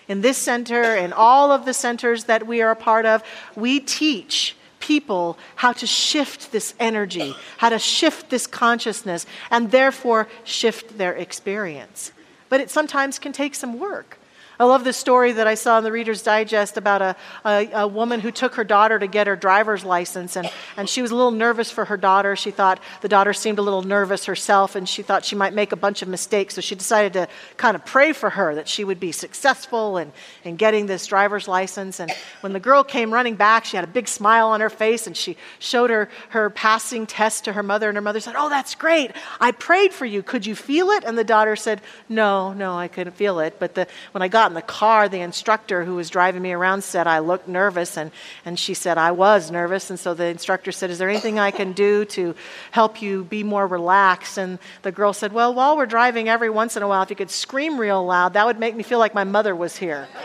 In 0.10 0.22
this 0.22 0.40
center 0.40 0.82
and 0.82 1.14
all 1.14 1.52
of 1.52 1.66
the 1.66 1.74
centers 1.74 2.24
that 2.26 2.48
we 2.48 2.62
are 2.64 2.72
a 2.72 2.76
part 2.76 3.06
of, 3.06 3.24
we 3.56 3.80
teach 3.80 4.56
people 4.80 5.38
how 5.58 5.72
to 5.74 5.86
shift 5.86 6.52
this 6.52 6.74
energy, 6.80 7.36
how 7.58 7.70
to 7.70 7.78
shift 7.78 8.32
this 8.32 8.48
consciousness, 8.48 9.28
and 9.52 9.70
therefore 9.70 10.28
shift 10.44 10.98
their 10.98 11.14
experience. 11.14 12.12
But 12.50 12.60
it 12.60 12.72
sometimes 12.72 13.20
can 13.20 13.34
take 13.34 13.54
some 13.54 13.80
work. 13.80 14.19
I 14.62 14.66
love 14.66 14.84
the 14.84 14.92
story 14.92 15.32
that 15.32 15.48
I 15.48 15.54
saw 15.54 15.78
in 15.78 15.86
the 15.86 15.92
Reader's 15.92 16.22
Digest 16.22 16.76
about 16.76 17.02
a, 17.02 17.16
a, 17.46 17.70
a, 17.84 17.88
woman 17.88 18.20
who 18.20 18.30
took 18.30 18.56
her 18.56 18.66
daughter 18.66 19.00
to 19.00 19.08
get 19.08 19.26
her 19.26 19.38
driver's 19.38 19.86
license, 19.86 20.36
and, 20.36 20.52
and 20.76 20.90
she 20.90 21.02
was 21.02 21.12
a 21.12 21.16
little 21.16 21.32
nervous 21.32 21.72
for 21.72 21.86
her 21.86 21.96
daughter. 21.96 22.36
She 22.36 22.52
thought 22.52 22.82
the 23.00 23.08
daughter 23.08 23.32
seemed 23.32 23.58
a 23.58 23.62
little 23.62 23.84
nervous 23.84 24.26
herself, 24.26 24.76
and 24.76 24.88
she 24.88 25.02
thought 25.02 25.24
she 25.24 25.38
might 25.38 25.54
make 25.54 25.72
a 25.72 25.78
bunch 25.78 26.02
of 26.02 26.10
mistakes, 26.10 26.56
so 26.56 26.62
she 26.62 26.76
decided 26.76 27.14
to 27.14 27.30
kind 27.56 27.74
of 27.76 27.86
pray 27.86 28.12
for 28.12 28.32
her 28.32 28.54
that 28.56 28.68
she 28.68 28.84
would 28.84 29.00
be 29.00 29.14
successful 29.14 29.98
in, 29.98 30.12
in 30.44 30.58
getting 30.58 30.88
this 30.88 31.08
driver's 31.08 31.48
license. 31.48 32.02
And 32.02 32.12
when 32.42 32.52
the 32.52 32.60
girl 32.60 32.84
came 32.84 33.14
running 33.14 33.36
back, 33.36 33.64
she 33.64 33.78
had 33.78 33.86
a 33.86 33.92
big 33.92 34.10
smile 34.10 34.50
on 34.50 34.60
her 34.60 34.70
face, 34.70 35.08
and 35.08 35.16
she 35.16 35.38
showed 35.60 35.90
her, 35.90 36.10
her 36.32 36.50
passing 36.50 37.08
test 37.08 37.46
to 37.46 37.54
her 37.54 37.64
mother, 37.64 37.88
and 37.88 37.96
her 37.96 38.02
mother 38.02 38.20
said, 38.20 38.36
Oh, 38.38 38.50
that's 38.50 38.76
great. 38.76 39.12
I 39.40 39.54
prayed 39.54 39.94
for 39.94 40.06
you. 40.06 40.22
Could 40.22 40.46
you 40.46 40.54
feel 40.54 40.90
it? 40.90 41.06
And 41.06 41.18
the 41.18 41.24
daughter 41.24 41.56
said, 41.56 41.80
No, 42.10 42.52
no, 42.52 42.78
I 42.78 42.90
couldn't 42.90 43.16
feel 43.16 43.40
it. 43.40 43.56
But 43.58 43.76
the, 43.76 43.88
when 44.12 44.22
I 44.22 44.28
got 44.28 44.49
in 44.50 44.56
the 44.56 44.62
car, 44.62 45.08
the 45.08 45.22
instructor 45.22 45.86
who 45.86 45.96
was 45.96 46.10
driving 46.10 46.42
me 46.42 46.52
around 46.52 46.84
said 46.84 47.08
I 47.08 47.20
looked 47.20 47.48
nervous, 47.48 47.98
and, 47.98 48.12
and 48.44 48.60
she 48.60 48.74
said 48.74 48.98
I 48.98 49.12
was 49.12 49.52
nervous. 49.52 49.90
And 49.90 50.00
so 50.00 50.14
the 50.14 50.26
instructor 50.26 50.72
said, 50.72 50.90
Is 50.90 50.98
there 50.98 51.10
anything 51.10 51.40
I 51.40 51.52
can 51.52 51.74
do 51.74 52.06
to 52.06 52.36
help 52.72 53.02
you 53.02 53.24
be 53.24 53.44
more 53.44 53.66
relaxed? 53.66 54.38
And 54.38 54.60
the 54.82 54.92
girl 54.92 55.14
said, 55.14 55.32
Well, 55.32 55.54
while 55.54 55.78
we're 55.78 55.86
driving, 55.86 56.28
every 56.28 56.50
once 56.50 56.76
in 56.76 56.84
a 56.84 56.88
while, 56.88 57.04
if 57.04 57.10
you 57.10 57.16
could 57.16 57.32
scream 57.32 57.80
real 57.80 58.06
loud, 58.06 58.34
that 58.34 58.46
would 58.46 58.60
make 58.60 58.76
me 58.76 58.84
feel 58.84 59.00
like 59.00 59.14
my 59.14 59.24
mother 59.24 59.56
was 59.56 59.78
here. 59.78 60.08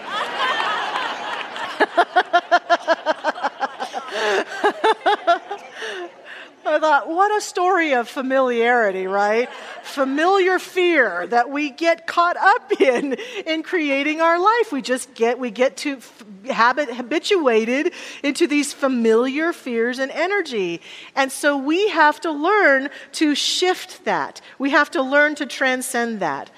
I 6.66 6.78
thought, 6.78 7.08
what 7.08 7.36
a 7.36 7.40
story 7.40 7.94
of 7.94 8.08
familiarity, 8.08 9.06
right? 9.06 9.48
Familiar 9.82 10.58
fear 10.58 11.26
that 11.26 11.50
we 11.50 11.70
get 11.70 12.06
caught 12.06 12.36
up 12.36 12.80
in 12.80 13.14
in 13.46 13.62
creating 13.62 14.20
our 14.20 14.40
life. 14.40 14.72
We 14.72 14.82
just 14.82 15.14
get 15.14 15.38
we 15.38 15.50
get 15.50 15.76
to 15.78 15.98
habit 16.50 16.90
habituated 16.90 17.92
into 18.22 18.46
these 18.46 18.72
familiar 18.72 19.52
fears 19.52 19.98
and 19.98 20.10
energy. 20.10 20.80
And 21.14 21.30
so 21.30 21.56
we 21.56 21.88
have 21.88 22.20
to 22.22 22.30
learn 22.30 22.88
to 23.12 23.34
shift 23.34 24.04
that. 24.04 24.40
We 24.58 24.70
have 24.70 24.90
to 24.92 25.02
learn 25.02 25.34
to 25.36 25.46
transcend 25.46 26.20
that. 26.20 26.50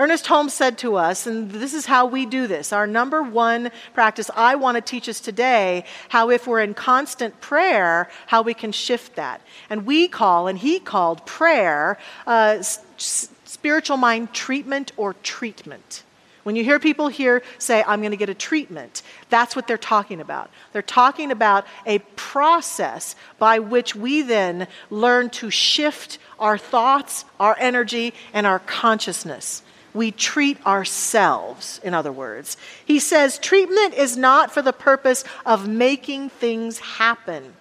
Ernest 0.00 0.28
Holmes 0.28 0.54
said 0.54 0.78
to 0.78 0.94
us, 0.94 1.26
and 1.26 1.50
this 1.50 1.74
is 1.74 1.86
how 1.86 2.06
we 2.06 2.24
do 2.24 2.46
this 2.46 2.72
our 2.72 2.86
number 2.86 3.20
one 3.20 3.72
practice, 3.94 4.30
I 4.36 4.54
want 4.54 4.76
to 4.76 4.80
teach 4.80 5.08
us 5.08 5.18
today 5.18 5.84
how, 6.08 6.30
if 6.30 6.46
we're 6.46 6.60
in 6.60 6.74
constant 6.74 7.40
prayer, 7.40 8.08
how 8.28 8.42
we 8.42 8.54
can 8.54 8.70
shift 8.70 9.16
that. 9.16 9.40
And 9.68 9.86
we 9.86 10.06
call, 10.06 10.46
and 10.46 10.56
he 10.56 10.78
called 10.78 11.26
prayer, 11.26 11.98
uh, 12.28 12.56
s- 12.58 13.28
spiritual 13.44 13.96
mind 13.96 14.32
treatment 14.32 14.92
or 14.96 15.14
treatment. 15.24 16.04
When 16.44 16.54
you 16.54 16.62
hear 16.62 16.78
people 16.78 17.08
here 17.08 17.42
say, 17.58 17.82
I'm 17.84 18.00
going 18.00 18.12
to 18.12 18.16
get 18.16 18.28
a 18.28 18.34
treatment, 18.34 19.02
that's 19.30 19.56
what 19.56 19.66
they're 19.66 19.76
talking 19.76 20.20
about. 20.20 20.48
They're 20.72 20.80
talking 20.80 21.32
about 21.32 21.66
a 21.84 21.98
process 22.14 23.16
by 23.40 23.58
which 23.58 23.96
we 23.96 24.22
then 24.22 24.68
learn 24.90 25.28
to 25.30 25.50
shift 25.50 26.18
our 26.38 26.56
thoughts, 26.56 27.24
our 27.40 27.56
energy, 27.58 28.14
and 28.32 28.46
our 28.46 28.60
consciousness 28.60 29.64
we 29.98 30.12
treat 30.12 30.64
ourselves, 30.64 31.80
in 31.82 31.92
other 31.92 32.12
words. 32.12 32.56
He 32.86 33.00
says 33.00 33.36
treatment 33.36 33.94
is 33.94 34.16
not 34.16 34.52
for 34.52 34.62
the 34.62 34.72
purpose 34.72 35.24
of 35.44 35.68
making 35.68 36.30
things 36.30 36.78
happen. 36.78 37.54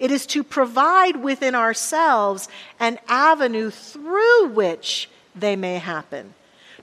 It 0.00 0.10
is 0.10 0.24
to 0.28 0.42
provide 0.42 1.16
within 1.16 1.54
ourselves 1.54 2.48
an 2.80 2.98
avenue 3.06 3.70
through 3.70 4.48
which 4.48 5.10
they 5.34 5.56
may 5.56 5.76
happen. 5.76 6.32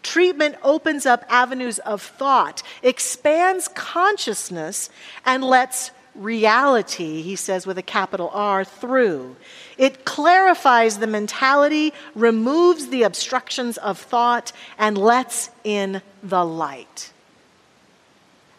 Treatment 0.03 0.55
opens 0.63 1.07
up 1.07 1.25
avenues 1.29 1.79
of 1.79 2.03
thought, 2.03 2.61
expands 2.83 3.67
consciousness, 3.67 4.91
and 5.25 5.43
lets 5.43 5.89
reality, 6.15 7.21
he 7.21 7.35
says 7.35 7.65
with 7.65 7.77
a 7.77 7.83
capital 7.83 8.29
R, 8.33 8.63
through. 8.63 9.35
It 9.77 10.05
clarifies 10.05 10.97
the 10.97 11.07
mentality, 11.07 11.93
removes 12.15 12.87
the 12.87 13.03
obstructions 13.03 13.77
of 13.77 13.97
thought, 13.97 14.51
and 14.77 14.97
lets 14.97 15.49
in 15.63 16.01
the 16.21 16.45
light. 16.45 17.11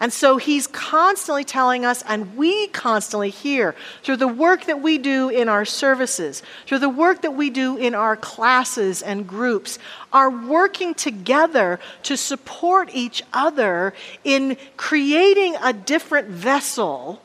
And 0.00 0.12
so 0.12 0.36
he's 0.36 0.66
constantly 0.66 1.44
telling 1.44 1.84
us, 1.84 2.02
and 2.06 2.36
we 2.36 2.66
constantly 2.68 3.30
hear 3.30 3.74
through 4.02 4.16
the 4.16 4.28
work 4.28 4.66
that 4.66 4.82
we 4.82 4.98
do 4.98 5.30
in 5.30 5.48
our 5.48 5.64
services, 5.64 6.42
through 6.66 6.80
the 6.80 6.88
work 6.90 7.22
that 7.22 7.30
we 7.30 7.48
do 7.48 7.78
in 7.78 7.94
our 7.94 8.16
classes 8.16 9.00
and 9.00 9.26
groups, 9.26 9.78
are 10.12 10.28
working 10.28 10.92
together 10.94 11.80
to 12.02 12.16
support 12.16 12.90
each 12.92 13.22
other 13.32 13.94
in 14.24 14.58
creating 14.76 15.56
a 15.62 15.72
different 15.72 16.28
vessel 16.28 17.22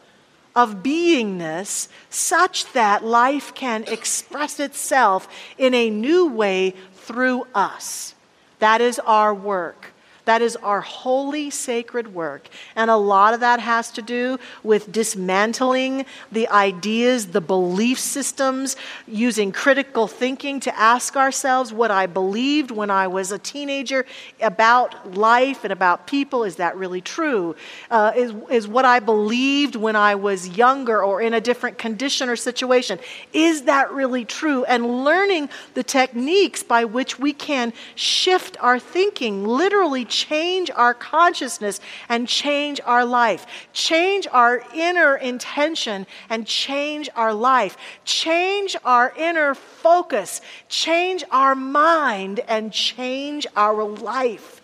of 0.60 0.84
beingness 0.84 1.88
such 2.10 2.72
that 2.74 3.02
life 3.02 3.54
can 3.56 3.86
express 3.86 4.60
itself 4.60 5.26
in 5.58 5.74
a 5.74 5.90
new 5.90 6.28
way 6.28 6.74
through 6.96 7.48
us. 7.56 8.14
That 8.60 8.82
is 8.82 9.00
our 9.00 9.34
work. 9.34 9.94
That 10.30 10.44
is 10.44 10.56
our 10.58 10.82
holy, 10.82 11.50
sacred 11.50 12.14
work. 12.14 12.50
And 12.76 12.92
a 12.92 12.96
lot 12.96 13.34
of 13.34 13.40
that 13.40 13.60
has 13.60 13.90
to 13.94 14.04
do 14.04 14.38
with 14.62 14.92
dismantling 14.92 16.06
the 16.32 16.48
ideas, 16.50 17.26
the 17.26 17.42
belief 17.42 17.98
systems, 17.98 18.76
using 19.08 19.52
critical 19.52 20.08
thinking 20.08 20.60
to 20.60 20.80
ask 20.80 21.18
ourselves 21.18 21.74
what 21.74 21.90
I 21.90 22.06
believed 22.06 22.70
when 22.70 22.92
I 22.92 23.08
was 23.08 23.32
a 23.32 23.40
teenager 23.40 24.06
about 24.40 25.16
life 25.16 25.64
and 25.64 25.74
about 25.74 26.06
people. 26.06 26.44
Is 26.44 26.58
that 26.58 26.78
really 26.78 27.02
true? 27.02 27.56
Uh, 27.90 28.12
is, 28.16 28.32
is 28.52 28.68
what 28.68 28.86
I 28.86 29.00
believed 29.00 29.76
when 29.76 29.96
I 29.96 30.14
was 30.14 30.48
younger 30.50 31.04
or 31.04 31.24
in 31.24 31.34
a 31.34 31.42
different 31.42 31.80
condition 31.80 32.30
or 32.30 32.36
situation? 32.36 33.00
Is 33.34 33.64
that 33.64 33.92
really 33.92 34.26
true? 34.26 34.64
And 34.66 35.04
learning 35.04 35.50
the 35.74 35.82
techniques 35.82 36.62
by 36.62 36.86
which 36.86 37.18
we 37.18 37.34
can 37.34 37.74
shift 37.96 38.58
our 38.60 38.78
thinking, 38.78 39.44
literally 39.44 40.06
change 40.20 40.70
our 40.72 40.94
consciousness 40.94 41.80
and 42.10 42.28
change 42.28 42.80
our 42.86 43.06
life. 43.06 43.46
Change 43.74 44.28
our 44.32 44.64
inner 44.74 45.16
intention 45.16 46.06
and 46.30 46.46
change 46.46 47.10
our 47.16 47.34
life. 47.34 47.78
Change 48.06 48.76
our 48.84 49.14
inner 49.18 49.56
focus. 49.56 50.42
Change 50.68 51.24
our 51.32 51.56
mind 51.56 52.42
and 52.48 52.72
change 52.72 53.48
our 53.56 53.84
life. 53.84 54.59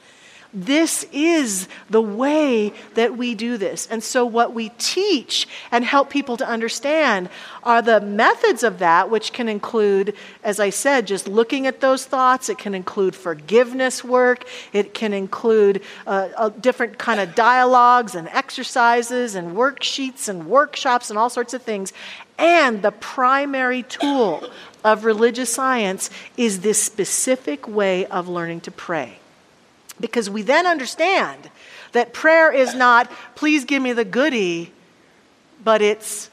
This 0.58 1.06
is 1.12 1.68
the 1.90 2.02
way 2.02 2.72
that 2.94 3.18
we 3.18 3.36
do 3.36 3.58
this. 3.58 3.88
And 3.92 4.02
so, 4.02 4.26
what 4.26 4.54
we 4.54 4.70
teach 4.78 5.50
and 5.70 5.84
help 5.84 6.10
people 6.10 6.38
to 6.38 6.48
understand 6.48 7.28
are 7.64 7.82
the 7.82 8.00
methods 8.00 8.64
of 8.64 8.80
that, 8.80 9.10
which 9.10 9.34
can 9.34 9.50
include, 9.50 10.14
as 10.46 10.62
I 10.62 10.70
said, 10.70 11.08
just 11.08 11.28
looking 11.28 11.68
at 11.68 11.82
those 11.82 12.06
thoughts. 12.06 12.48
It 12.48 12.58
can 12.58 12.74
include 12.74 13.18
forgiveness 13.18 14.02
work. 14.02 14.46
It 14.72 14.94
can 14.94 15.12
include 15.12 15.82
uh, 16.08 16.48
different 16.62 16.98
kind 16.98 17.20
of 17.20 17.36
dialogues 17.36 18.16
and 18.16 18.30
exercises 18.30 19.36
and 19.36 19.58
worksheets 19.58 20.30
and 20.30 20.48
workshops 20.48 21.10
and 21.10 21.20
all 21.20 21.30
sorts 21.30 21.54
of 21.54 21.64
things. 21.64 21.92
And 22.38 22.82
the 22.82 22.92
primary 22.94 23.84
tool 23.84 24.50
of 24.86 25.04
religious 25.04 25.54
science 25.54 26.10
is 26.38 26.62
this 26.62 26.82
specific 26.82 27.68
way 27.68 28.06
of 28.06 28.30
learning 28.30 28.62
to 28.62 28.72
pray. 28.72 29.20
Because 30.00 30.30
we 30.30 30.42
then 30.42 30.68
understand 30.68 31.50
that 31.94 32.14
prayer 32.14 32.52
is 32.52 32.76
not, 32.76 33.10
please 33.36 33.66
give 33.66 33.82
me 33.82 33.94
the 33.94 34.06
goody, 34.06 34.72
but 35.64 35.82
it's, 35.82 36.30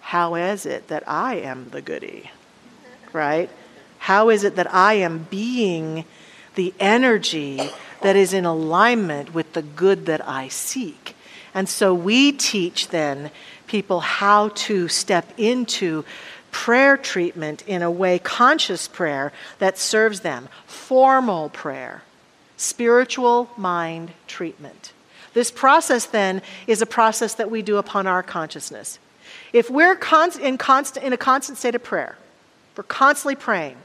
how 0.00 0.34
is 0.34 0.66
it 0.66 0.88
that 0.88 1.08
I 1.08 1.36
am 1.36 1.70
the 1.70 1.80
goody? 1.80 2.30
Right? 3.12 3.48
How 3.98 4.28
is 4.30 4.44
it 4.44 4.56
that 4.56 4.72
I 4.74 4.94
am 4.94 5.26
being 5.30 6.04
the 6.56 6.74
energy 6.80 7.60
that 8.02 8.16
is 8.16 8.32
in 8.32 8.44
alignment 8.44 9.32
with 9.32 9.52
the 9.52 9.62
good 9.62 10.06
that 10.06 10.26
I 10.28 10.48
seek? 10.48 11.14
And 11.54 11.68
so 11.68 11.94
we 11.94 12.32
teach 12.32 12.88
then 12.88 13.30
people 13.68 14.00
how 14.00 14.48
to 14.48 14.88
step 14.88 15.32
into 15.38 16.04
prayer 16.50 16.96
treatment 16.96 17.62
in 17.66 17.82
a 17.82 17.90
way, 17.90 18.18
conscious 18.18 18.88
prayer 18.88 19.32
that 19.60 19.78
serves 19.78 20.20
them, 20.20 20.48
formal 20.66 21.48
prayer 21.48 22.02
spiritual 22.64 23.50
mind 23.56 24.12
treatment. 24.26 24.92
This 25.34 25.50
process, 25.50 26.06
then, 26.06 26.42
is 26.66 26.80
a 26.80 26.86
process 26.86 27.34
that 27.34 27.50
we 27.50 27.62
do 27.62 27.76
upon 27.76 28.06
our 28.06 28.22
consciousness. 28.22 28.98
If 29.52 29.68
we're 29.70 29.92
in, 30.40 30.58
constant, 30.58 31.04
in 31.04 31.12
a 31.12 31.16
constant 31.16 31.58
state 31.58 31.74
of 31.74 31.82
prayer, 31.82 32.16
we're 32.76 32.84
constantly 32.84 33.36
praying, 33.36 33.76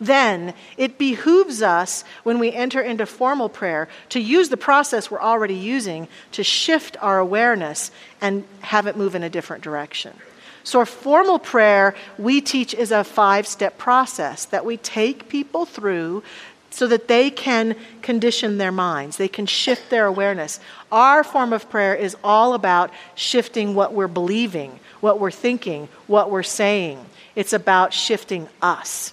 then 0.00 0.54
it 0.78 0.96
behooves 0.96 1.60
us, 1.60 2.04
when 2.22 2.38
we 2.38 2.52
enter 2.52 2.80
into 2.80 3.04
formal 3.04 3.50
prayer, 3.50 3.88
to 4.08 4.20
use 4.20 4.48
the 4.48 4.56
process 4.56 5.10
we're 5.10 5.20
already 5.20 5.54
using 5.54 6.08
to 6.32 6.42
shift 6.42 6.96
our 7.02 7.18
awareness 7.18 7.90
and 8.20 8.44
have 8.62 8.86
it 8.86 8.96
move 8.96 9.14
in 9.14 9.22
a 9.22 9.28
different 9.28 9.62
direction. 9.62 10.14
So, 10.62 10.84
formal 10.84 11.38
prayer 11.38 11.94
we 12.18 12.40
teach 12.40 12.74
is 12.74 12.92
a 12.92 13.04
five 13.04 13.46
step 13.46 13.78
process 13.78 14.46
that 14.46 14.64
we 14.64 14.76
take 14.76 15.28
people 15.28 15.66
through 15.66 16.22
so 16.70 16.86
that 16.86 17.08
they 17.08 17.30
can 17.30 17.76
condition 18.00 18.58
their 18.58 18.72
minds, 18.72 19.16
they 19.16 19.28
can 19.28 19.46
shift 19.46 19.90
their 19.90 20.06
awareness. 20.06 20.60
Our 20.90 21.24
form 21.24 21.52
of 21.52 21.68
prayer 21.68 21.94
is 21.94 22.16
all 22.22 22.54
about 22.54 22.90
shifting 23.14 23.74
what 23.74 23.92
we're 23.92 24.08
believing, 24.08 24.78
what 25.00 25.20
we're 25.20 25.30
thinking, 25.30 25.88
what 26.06 26.30
we're 26.30 26.42
saying. 26.42 27.04
It's 27.34 27.52
about 27.52 27.92
shifting 27.92 28.48
us. 28.62 29.12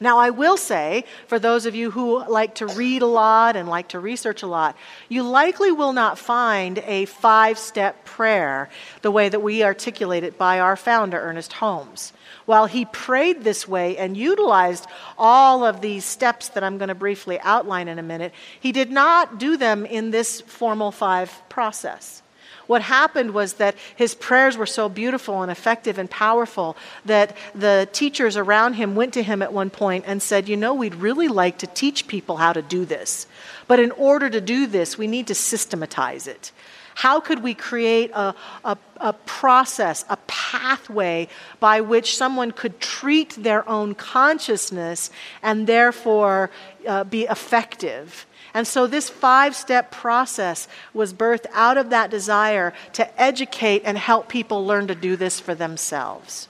Now, 0.00 0.18
I 0.18 0.30
will 0.30 0.56
say, 0.56 1.04
for 1.26 1.40
those 1.40 1.66
of 1.66 1.74
you 1.74 1.90
who 1.90 2.24
like 2.28 2.56
to 2.56 2.66
read 2.66 3.02
a 3.02 3.06
lot 3.06 3.56
and 3.56 3.68
like 3.68 3.88
to 3.88 3.98
research 3.98 4.42
a 4.42 4.46
lot, 4.46 4.76
you 5.08 5.24
likely 5.24 5.72
will 5.72 5.92
not 5.92 6.18
find 6.18 6.78
a 6.86 7.06
five 7.06 7.58
step 7.58 8.04
prayer 8.04 8.70
the 9.02 9.10
way 9.10 9.28
that 9.28 9.40
we 9.40 9.64
articulate 9.64 10.22
it 10.22 10.38
by 10.38 10.60
our 10.60 10.76
founder, 10.76 11.18
Ernest 11.18 11.54
Holmes. 11.54 12.12
While 12.48 12.64
he 12.64 12.86
prayed 12.86 13.44
this 13.44 13.68
way 13.68 13.98
and 13.98 14.16
utilized 14.16 14.86
all 15.18 15.66
of 15.66 15.82
these 15.82 16.06
steps 16.06 16.48
that 16.48 16.64
I'm 16.64 16.78
going 16.78 16.88
to 16.88 16.94
briefly 16.94 17.38
outline 17.40 17.88
in 17.88 17.98
a 17.98 18.02
minute, 18.02 18.32
he 18.58 18.72
did 18.72 18.90
not 18.90 19.38
do 19.38 19.58
them 19.58 19.84
in 19.84 20.12
this 20.12 20.40
formal 20.40 20.90
five 20.90 21.30
process. 21.50 22.22
What 22.68 22.82
happened 22.82 23.32
was 23.32 23.54
that 23.54 23.74
his 23.96 24.14
prayers 24.14 24.58
were 24.58 24.66
so 24.66 24.90
beautiful 24.90 25.40
and 25.40 25.50
effective 25.50 25.98
and 25.98 26.08
powerful 26.08 26.76
that 27.06 27.34
the 27.54 27.88
teachers 27.92 28.36
around 28.36 28.74
him 28.74 28.94
went 28.94 29.14
to 29.14 29.22
him 29.22 29.40
at 29.40 29.54
one 29.54 29.70
point 29.70 30.04
and 30.06 30.22
said, 30.22 30.50
You 30.50 30.56
know, 30.56 30.74
we'd 30.74 30.94
really 30.94 31.28
like 31.28 31.58
to 31.58 31.66
teach 31.66 32.06
people 32.06 32.36
how 32.36 32.52
to 32.52 32.60
do 32.60 32.84
this. 32.84 33.26
But 33.66 33.80
in 33.80 33.90
order 33.92 34.28
to 34.28 34.40
do 34.42 34.66
this, 34.66 34.98
we 34.98 35.06
need 35.06 35.26
to 35.28 35.34
systematize 35.34 36.26
it. 36.26 36.52
How 36.94 37.20
could 37.20 37.42
we 37.42 37.54
create 37.54 38.10
a, 38.10 38.34
a, 38.64 38.76
a, 38.98 39.12
process, 39.14 40.04
a 40.10 40.18
pathway 40.26 41.28
by 41.60 41.80
which 41.80 42.16
someone 42.18 42.50
could 42.50 42.80
treat 42.80 43.30
their 43.30 43.66
own 43.66 43.94
consciousness 43.94 45.10
and 45.42 45.66
therefore 45.66 46.50
uh, 46.86 47.04
be 47.04 47.22
effective? 47.22 48.26
And 48.54 48.66
so 48.66 48.86
this 48.86 49.08
five 49.08 49.54
step 49.54 49.90
process 49.90 50.68
was 50.94 51.12
birthed 51.12 51.46
out 51.52 51.76
of 51.76 51.90
that 51.90 52.10
desire 52.10 52.72
to 52.94 53.20
educate 53.20 53.82
and 53.84 53.98
help 53.98 54.28
people 54.28 54.64
learn 54.64 54.86
to 54.88 54.94
do 54.94 55.16
this 55.16 55.38
for 55.38 55.54
themselves. 55.54 56.48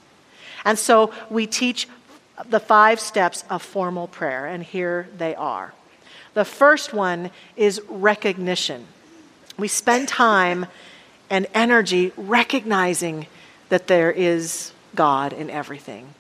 And 0.65 0.79
so 0.79 1.13
we 1.29 1.47
teach 1.47 1.89
the 2.49 2.61
five 2.61 3.01
steps 3.01 3.45
of 3.51 3.63
formal 3.63 4.07
prayer, 4.07 4.47
and 4.47 4.63
here 4.63 5.09
they 5.17 5.35
are. 5.35 5.75
The 6.35 6.45
first 6.45 6.93
one 6.93 7.31
is 7.57 7.81
recognition. 7.89 8.87
We 9.57 9.67
spend 9.67 10.09
time 10.09 10.67
and 11.31 11.47
energy 11.53 12.13
recognizing 12.17 13.27
that 13.71 13.89
there 13.89 14.11
is 14.11 14.73
God 14.95 15.33
in 15.33 15.51
everything. 15.51 16.15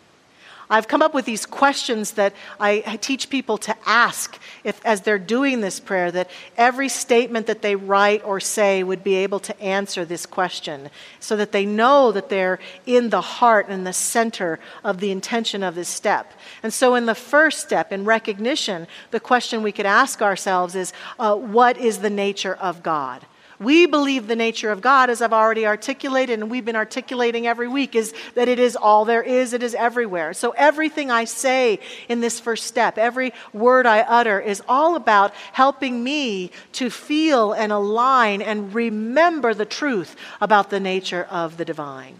I've 0.70 0.86
come 0.86 1.00
up 1.00 1.14
with 1.14 1.24
these 1.24 1.46
questions 1.46 2.12
that 2.12 2.34
I, 2.60 2.98
teach 3.00 3.30
people 3.30 3.56
to 3.58 3.76
ask 3.86 4.38
if, 4.64 4.84
as 4.84 5.00
they're 5.00 5.18
doing 5.18 5.60
this 5.60 5.80
prayer, 5.80 6.10
that 6.10 6.30
every 6.56 6.88
statement 6.88 7.46
that 7.46 7.62
they 7.62 7.74
write 7.74 8.22
or 8.24 8.38
say 8.38 8.82
would 8.82 9.02
be 9.02 9.14
able 9.14 9.40
to 9.40 9.58
answer 9.60 10.04
this 10.04 10.26
question 10.26 10.90
so 11.20 11.36
that 11.36 11.52
they 11.52 11.64
know 11.64 12.12
that 12.12 12.28
they're 12.28 12.58
in 12.84 13.08
the 13.08 13.20
heart 13.20 13.66
and 13.68 13.86
the 13.86 13.92
center 13.92 14.58
of 14.84 15.00
the 15.00 15.10
intention 15.10 15.62
of 15.62 15.74
this 15.74 15.88
step. 15.88 16.34
And 16.62 16.72
so, 16.72 16.94
in 16.94 17.06
the 17.06 17.14
first 17.14 17.60
step, 17.60 17.92
in 17.92 18.04
recognition, 18.04 18.86
the 19.10 19.20
question 19.20 19.62
we 19.62 19.72
could 19.72 19.86
ask 19.86 20.20
ourselves 20.20 20.74
is 20.74 20.92
uh, 21.18 21.34
what 21.34 21.78
is 21.78 21.98
the 21.98 22.10
nature 22.10 22.54
of 22.54 22.82
God? 22.82 23.24
We 23.60 23.86
believe 23.86 24.28
the 24.28 24.36
nature 24.36 24.70
of 24.70 24.80
God, 24.80 25.10
as 25.10 25.20
I've 25.20 25.32
already 25.32 25.66
articulated, 25.66 26.38
and 26.38 26.48
we've 26.48 26.64
been 26.64 26.76
articulating 26.76 27.48
every 27.48 27.66
week, 27.66 27.96
is 27.96 28.14
that 28.34 28.46
it 28.46 28.60
is 28.60 28.76
all 28.76 29.04
there 29.04 29.22
is, 29.22 29.52
it 29.52 29.64
is 29.64 29.74
everywhere. 29.74 30.32
So 30.32 30.50
everything 30.52 31.10
I 31.10 31.24
say 31.24 31.80
in 32.08 32.20
this 32.20 32.38
first 32.38 32.66
step, 32.66 32.98
every 32.98 33.32
word 33.52 33.84
I 33.84 34.00
utter, 34.00 34.38
is 34.38 34.62
all 34.68 34.94
about 34.94 35.34
helping 35.52 36.04
me 36.04 36.52
to 36.74 36.88
feel 36.88 37.52
and 37.52 37.72
align 37.72 38.42
and 38.42 38.72
remember 38.72 39.54
the 39.54 39.64
truth 39.64 40.14
about 40.40 40.70
the 40.70 40.78
nature 40.78 41.26
of 41.28 41.56
the 41.56 41.64
divine. 41.64 42.14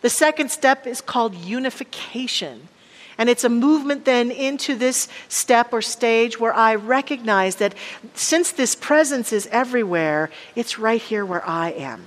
The 0.00 0.10
second 0.10 0.50
step 0.50 0.86
is 0.86 1.00
called 1.00 1.34
unification. 1.34 2.68
And 3.18 3.28
it's 3.28 3.44
a 3.44 3.48
movement 3.48 4.04
then 4.04 4.30
into 4.30 4.74
this 4.74 5.08
step 5.28 5.72
or 5.72 5.82
stage 5.82 6.40
where 6.40 6.54
I 6.54 6.74
recognize 6.74 7.56
that 7.56 7.74
since 8.14 8.52
this 8.52 8.74
presence 8.74 9.32
is 9.32 9.46
everywhere, 9.48 10.30
it's 10.56 10.78
right 10.78 11.00
here 11.00 11.24
where 11.24 11.46
I 11.46 11.70
am. 11.70 12.06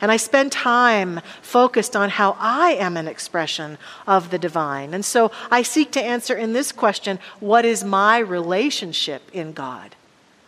And 0.00 0.12
I 0.12 0.16
spend 0.16 0.52
time 0.52 1.20
focused 1.42 1.96
on 1.96 2.10
how 2.10 2.36
I 2.38 2.72
am 2.74 2.96
an 2.96 3.08
expression 3.08 3.78
of 4.06 4.30
the 4.30 4.38
divine. 4.38 4.94
And 4.94 5.04
so 5.04 5.32
I 5.50 5.62
seek 5.62 5.90
to 5.92 6.02
answer 6.02 6.36
in 6.36 6.52
this 6.52 6.70
question 6.70 7.18
what 7.40 7.64
is 7.64 7.82
my 7.82 8.18
relationship 8.18 9.22
in 9.32 9.52
God? 9.52 9.96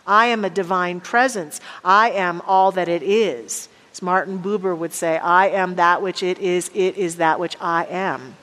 I 0.07 0.27
am 0.27 0.45
a 0.45 0.51
divine 0.51 1.01
presence. 1.01 1.61
I 1.85 2.11
am 2.11 2.43
all 2.47 2.73
that 2.73 2.89
it 2.89 3.03
is. 3.03 3.69
As 3.93 4.03
Martin 4.03 4.39
Buber 4.39 4.77
would 4.77 4.93
say, 4.93 5.19
I 5.19 5.49
am 5.49 5.75
that 5.77 6.01
which 6.01 6.23
it 6.23 6.39
is, 6.39 6.71
it 6.75 6.97
is 6.97 7.17
that 7.17 7.41
which 7.41 7.57
I 7.61 7.85
am. 7.87 8.37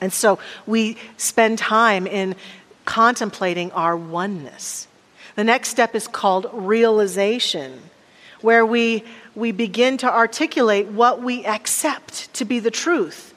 And 0.00 0.12
so 0.12 0.38
we 0.66 0.96
spend 1.16 1.58
time 1.58 2.06
in 2.06 2.34
contemplating 2.84 3.72
our 3.72 3.96
oneness. 3.96 4.88
The 5.34 5.44
next 5.44 5.68
step 5.68 5.94
is 5.94 6.08
called 6.08 6.46
realization, 6.52 7.80
where 8.40 8.64
we, 8.64 9.04
we 9.34 9.52
begin 9.52 9.96
to 9.98 10.12
articulate 10.12 10.88
what 10.88 11.22
we 11.22 11.44
accept 11.44 12.32
to 12.34 12.44
be 12.44 12.58
the 12.58 12.70
truth 12.70 13.27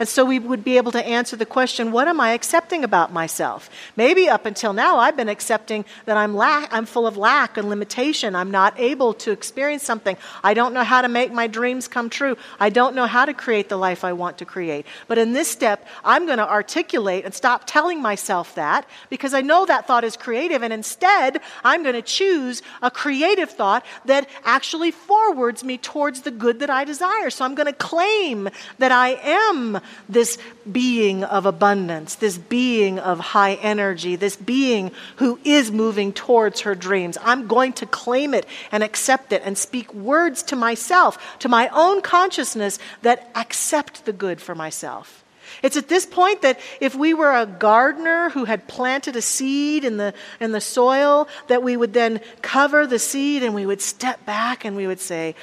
and 0.00 0.08
so 0.08 0.24
we 0.24 0.38
would 0.38 0.64
be 0.64 0.78
able 0.78 0.92
to 0.92 1.06
answer 1.06 1.36
the 1.36 1.44
question 1.44 1.92
what 1.92 2.08
am 2.08 2.20
I 2.20 2.30
accepting 2.30 2.84
about 2.84 3.12
myself? 3.12 3.68
Maybe 3.96 4.30
up 4.30 4.46
until 4.46 4.72
now, 4.72 4.96
I've 4.96 5.16
been 5.16 5.28
accepting 5.28 5.84
that 6.06 6.16
I'm, 6.16 6.34
lack, 6.34 6.72
I'm 6.72 6.86
full 6.86 7.06
of 7.06 7.18
lack 7.18 7.58
and 7.58 7.68
limitation. 7.68 8.34
I'm 8.34 8.50
not 8.50 8.80
able 8.80 9.12
to 9.14 9.30
experience 9.30 9.82
something. 9.82 10.16
I 10.42 10.54
don't 10.54 10.72
know 10.72 10.84
how 10.84 11.02
to 11.02 11.08
make 11.08 11.34
my 11.34 11.46
dreams 11.46 11.86
come 11.86 12.08
true. 12.08 12.38
I 12.58 12.70
don't 12.70 12.94
know 12.94 13.04
how 13.04 13.26
to 13.26 13.34
create 13.34 13.68
the 13.68 13.76
life 13.76 14.02
I 14.02 14.14
want 14.14 14.38
to 14.38 14.46
create. 14.46 14.86
But 15.06 15.18
in 15.18 15.34
this 15.34 15.50
step, 15.50 15.86
I'm 16.02 16.24
going 16.24 16.38
to 16.38 16.50
articulate 16.50 17.26
and 17.26 17.34
stop 17.34 17.64
telling 17.66 18.00
myself 18.00 18.54
that 18.54 18.88
because 19.10 19.34
I 19.34 19.42
know 19.42 19.66
that 19.66 19.86
thought 19.86 20.04
is 20.04 20.16
creative. 20.16 20.62
And 20.62 20.72
instead, 20.72 21.42
I'm 21.62 21.82
going 21.82 21.94
to 21.94 22.00
choose 22.00 22.62
a 22.80 22.90
creative 22.90 23.50
thought 23.50 23.84
that 24.06 24.30
actually 24.44 24.92
forwards 24.92 25.62
me 25.62 25.76
towards 25.76 26.22
the 26.22 26.30
good 26.30 26.60
that 26.60 26.70
I 26.70 26.84
desire. 26.84 27.28
So 27.28 27.44
I'm 27.44 27.54
going 27.54 27.66
to 27.66 27.74
claim 27.74 28.48
that 28.78 28.92
I 28.92 29.08
am 29.22 29.78
this 30.08 30.38
being 30.70 31.24
of 31.24 31.46
abundance, 31.46 32.16
this 32.16 32.38
being 32.38 32.98
of 32.98 33.18
high 33.20 33.54
energy, 33.54 34.16
this 34.16 34.36
being 34.36 34.90
who 35.16 35.38
is 35.44 35.70
moving 35.70 36.12
towards 36.12 36.60
her 36.60 36.74
dreams. 36.74 37.18
I'm 37.22 37.46
going 37.46 37.72
to 37.74 37.86
claim 37.86 38.34
it 38.34 38.46
and 38.72 38.82
accept 38.82 39.32
it 39.32 39.42
and 39.44 39.56
speak 39.56 39.92
words 39.94 40.42
to 40.44 40.56
myself, 40.56 41.38
to 41.40 41.48
my 41.48 41.68
own 41.68 42.02
consciousness 42.02 42.78
that 43.02 43.30
accept 43.34 44.04
the 44.04 44.12
good 44.12 44.40
for 44.40 44.54
myself. 44.54 45.24
It's 45.62 45.76
at 45.76 45.88
this 45.88 46.06
point 46.06 46.42
that 46.42 46.58
if 46.80 46.94
we 46.94 47.12
were 47.14 47.34
a 47.34 47.46
gardener 47.46 48.30
who 48.30 48.44
had 48.44 48.68
planted 48.68 49.16
a 49.16 49.22
seed 49.22 49.84
in 49.84 49.96
the, 49.96 50.14
in 50.38 50.52
the 50.52 50.60
soil, 50.60 51.28
that 51.48 51.62
we 51.62 51.76
would 51.76 51.92
then 51.92 52.20
cover 52.40 52.86
the 52.86 52.98
seed 52.98 53.42
and 53.42 53.54
we 53.54 53.66
would 53.66 53.82
step 53.82 54.24
back 54.24 54.64
and 54.64 54.76
we 54.76 54.86
would 54.86 55.00
say, 55.00 55.34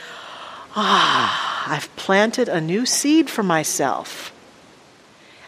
Ah, 0.75 1.73
I've 1.73 1.93
planted 1.95 2.49
a 2.49 2.61
new 2.61 2.85
seed 2.85 3.29
for 3.29 3.43
myself. 3.43 4.31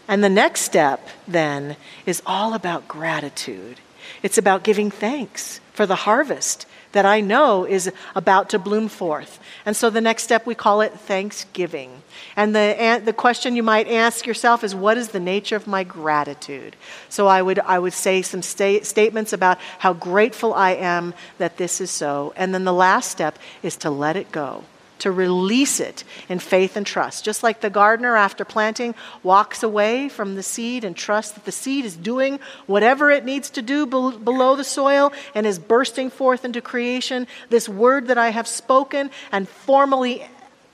And 0.10 0.24
the 0.24 0.28
next 0.28 0.62
step 0.62 1.08
then 1.28 1.78
is 2.08 2.24
all 2.26 2.56
about 2.56 2.88
gratitude. 2.88 3.80
It's 4.24 4.40
about 4.40 4.64
giving 4.64 4.90
thanks 4.90 5.62
for 5.72 5.86
the 5.86 5.96
harvest 5.96 6.66
that 6.94 7.06
I 7.06 7.22
know 7.22 7.64
is 7.64 7.92
about 8.16 8.50
to 8.50 8.58
bloom 8.58 8.88
forth. 8.88 9.40
And 9.68 9.76
so 9.78 9.92
the 9.92 10.02
next 10.02 10.24
step, 10.24 10.48
we 10.48 10.56
call 10.56 10.82
it 10.82 10.94
thanksgiving. 10.94 12.02
And 12.36 12.56
the, 12.56 13.00
the 13.06 13.14
question 13.14 13.56
you 13.56 13.62
might 13.62 13.88
ask 13.88 14.26
yourself 14.26 14.64
is, 14.64 14.74
what 14.74 14.98
is 14.98 15.10
the 15.10 15.20
nature 15.20 15.56
of 15.56 15.68
my 15.68 15.84
gratitude? 15.84 16.76
So 17.08 17.28
I 17.28 17.44
would, 17.44 17.60
I 17.60 17.78
would 17.78 17.94
say 17.94 18.24
some 18.24 18.42
sta- 18.42 18.82
statements 18.82 19.32
about 19.32 19.60
how 19.78 19.94
grateful 19.94 20.56
I 20.56 20.72
am 20.72 21.14
that 21.38 21.58
this 21.58 21.80
is 21.80 21.92
so. 21.92 22.34
And 22.36 22.52
then 22.52 22.64
the 22.64 22.74
last 22.74 23.12
step 23.12 23.38
is 23.62 23.76
to 23.78 23.92
let 23.92 24.16
it 24.16 24.32
go 24.32 24.64
to 25.00 25.12
release 25.12 25.80
it 25.80 26.04
in 26.28 26.40
faith 26.40 26.78
and 26.78 26.86
trust. 26.86 27.26
Just 27.26 27.44
like 27.44 27.62
the 27.62 27.70
gardener, 27.70 28.16
after 28.16 28.46
planting, 28.46 28.96
walks 29.24 29.64
away 29.64 30.10
from 30.10 30.36
the 30.36 30.44
seed 30.44 30.84
and 30.84 30.96
trusts 30.96 31.34
that 31.34 31.46
the 31.46 31.52
seed 31.52 31.86
is 31.86 31.96
doing 31.96 32.40
whatever 32.68 33.10
it 33.10 33.26
needs 33.26 33.50
to 33.52 33.62
do 33.62 33.86
be- 33.86 34.18
below 34.18 34.56
the 34.56 34.64
soil 34.64 35.12
and 35.34 35.46
is 35.46 35.60
bursting 35.60 36.10
forth 36.10 36.46
into 36.46 36.62
creation. 36.62 37.28
This 37.50 37.68
word 37.68 38.08
that 38.08 38.18
I 38.18 38.30
have 38.30 38.48
spoken 38.48 39.10
and 39.32 39.48
formally 39.48 40.28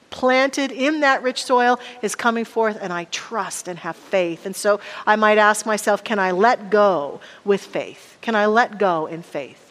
planted 0.09 0.71
in 0.71 1.01
that 1.01 1.23
rich 1.23 1.43
soil 1.43 1.79
is 2.01 2.15
coming 2.15 2.45
forth, 2.45 2.77
and 2.81 2.93
I 2.93 3.03
trust 3.05 3.67
and 3.67 3.77
have 3.79 3.97
faith. 3.97 4.45
And 4.45 4.55
so 4.55 4.79
I 5.05 5.17
might 5.17 5.37
ask 5.37 5.65
myself, 5.65 6.03
can 6.03 6.19
I 6.19 6.31
let 6.31 6.69
go 6.69 7.19
with 7.43 7.61
faith? 7.61 8.17
Can 8.21 8.33
I 8.33 8.45
let 8.45 8.79
go 8.79 9.07
in 9.07 9.21
faith? 9.21 9.64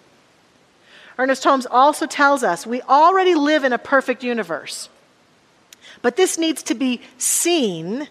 Ernest 1.18 1.44
Holmes 1.44 1.66
also 1.66 2.06
tells 2.06 2.42
us 2.42 2.66
we 2.66 2.82
already 2.82 3.34
live 3.34 3.64
in 3.64 3.72
a 3.72 3.78
perfect 3.78 4.24
universe, 4.24 4.88
but 6.02 6.16
this 6.16 6.38
needs 6.38 6.62
to 6.64 6.74
be 6.74 7.00
seen 7.18 8.08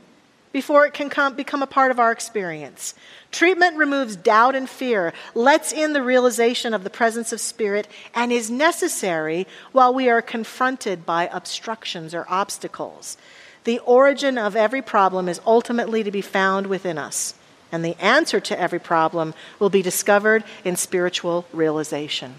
before 0.54 0.86
it 0.86 0.94
can 0.94 1.10
come, 1.10 1.36
become 1.36 1.64
a 1.64 1.68
part 1.68 1.92
of 1.92 2.00
our 2.00 2.12
experience. 2.12 2.94
Treatment 3.32 3.76
removes 3.76 4.16
doubt 4.16 4.56
and 4.56 4.70
fear, 4.70 5.12
lets 5.34 5.74
in 5.74 5.94
the 5.94 6.04
realization 6.04 6.74
of 6.74 6.84
the 6.84 6.92
presence 6.92 7.34
of 7.34 7.42
Spirit, 7.42 7.88
and 8.14 8.32
is 8.32 8.52
necessary 8.52 9.48
while 9.72 9.92
we 9.94 10.10
are 10.10 10.22
confronted 10.22 11.06
by 11.06 11.28
obstructions 11.34 12.14
or 12.14 12.26
obstacles. 12.30 13.18
The 13.64 13.80
origin 13.80 14.38
of 14.38 14.56
every 14.56 14.84
problem 14.84 15.28
is 15.28 15.42
ultimately 15.46 16.04
to 16.04 16.12
be 16.12 16.22
found 16.22 16.68
within 16.68 17.00
us, 17.00 17.34
and 17.72 17.84
the 17.84 18.00
answer 18.00 18.40
to 18.40 18.60
every 18.60 18.80
problem 18.80 19.34
will 19.58 19.72
be 19.72 19.82
discovered 19.82 20.44
in 20.64 20.76
spiritual 20.76 21.46
realization. 21.52 22.36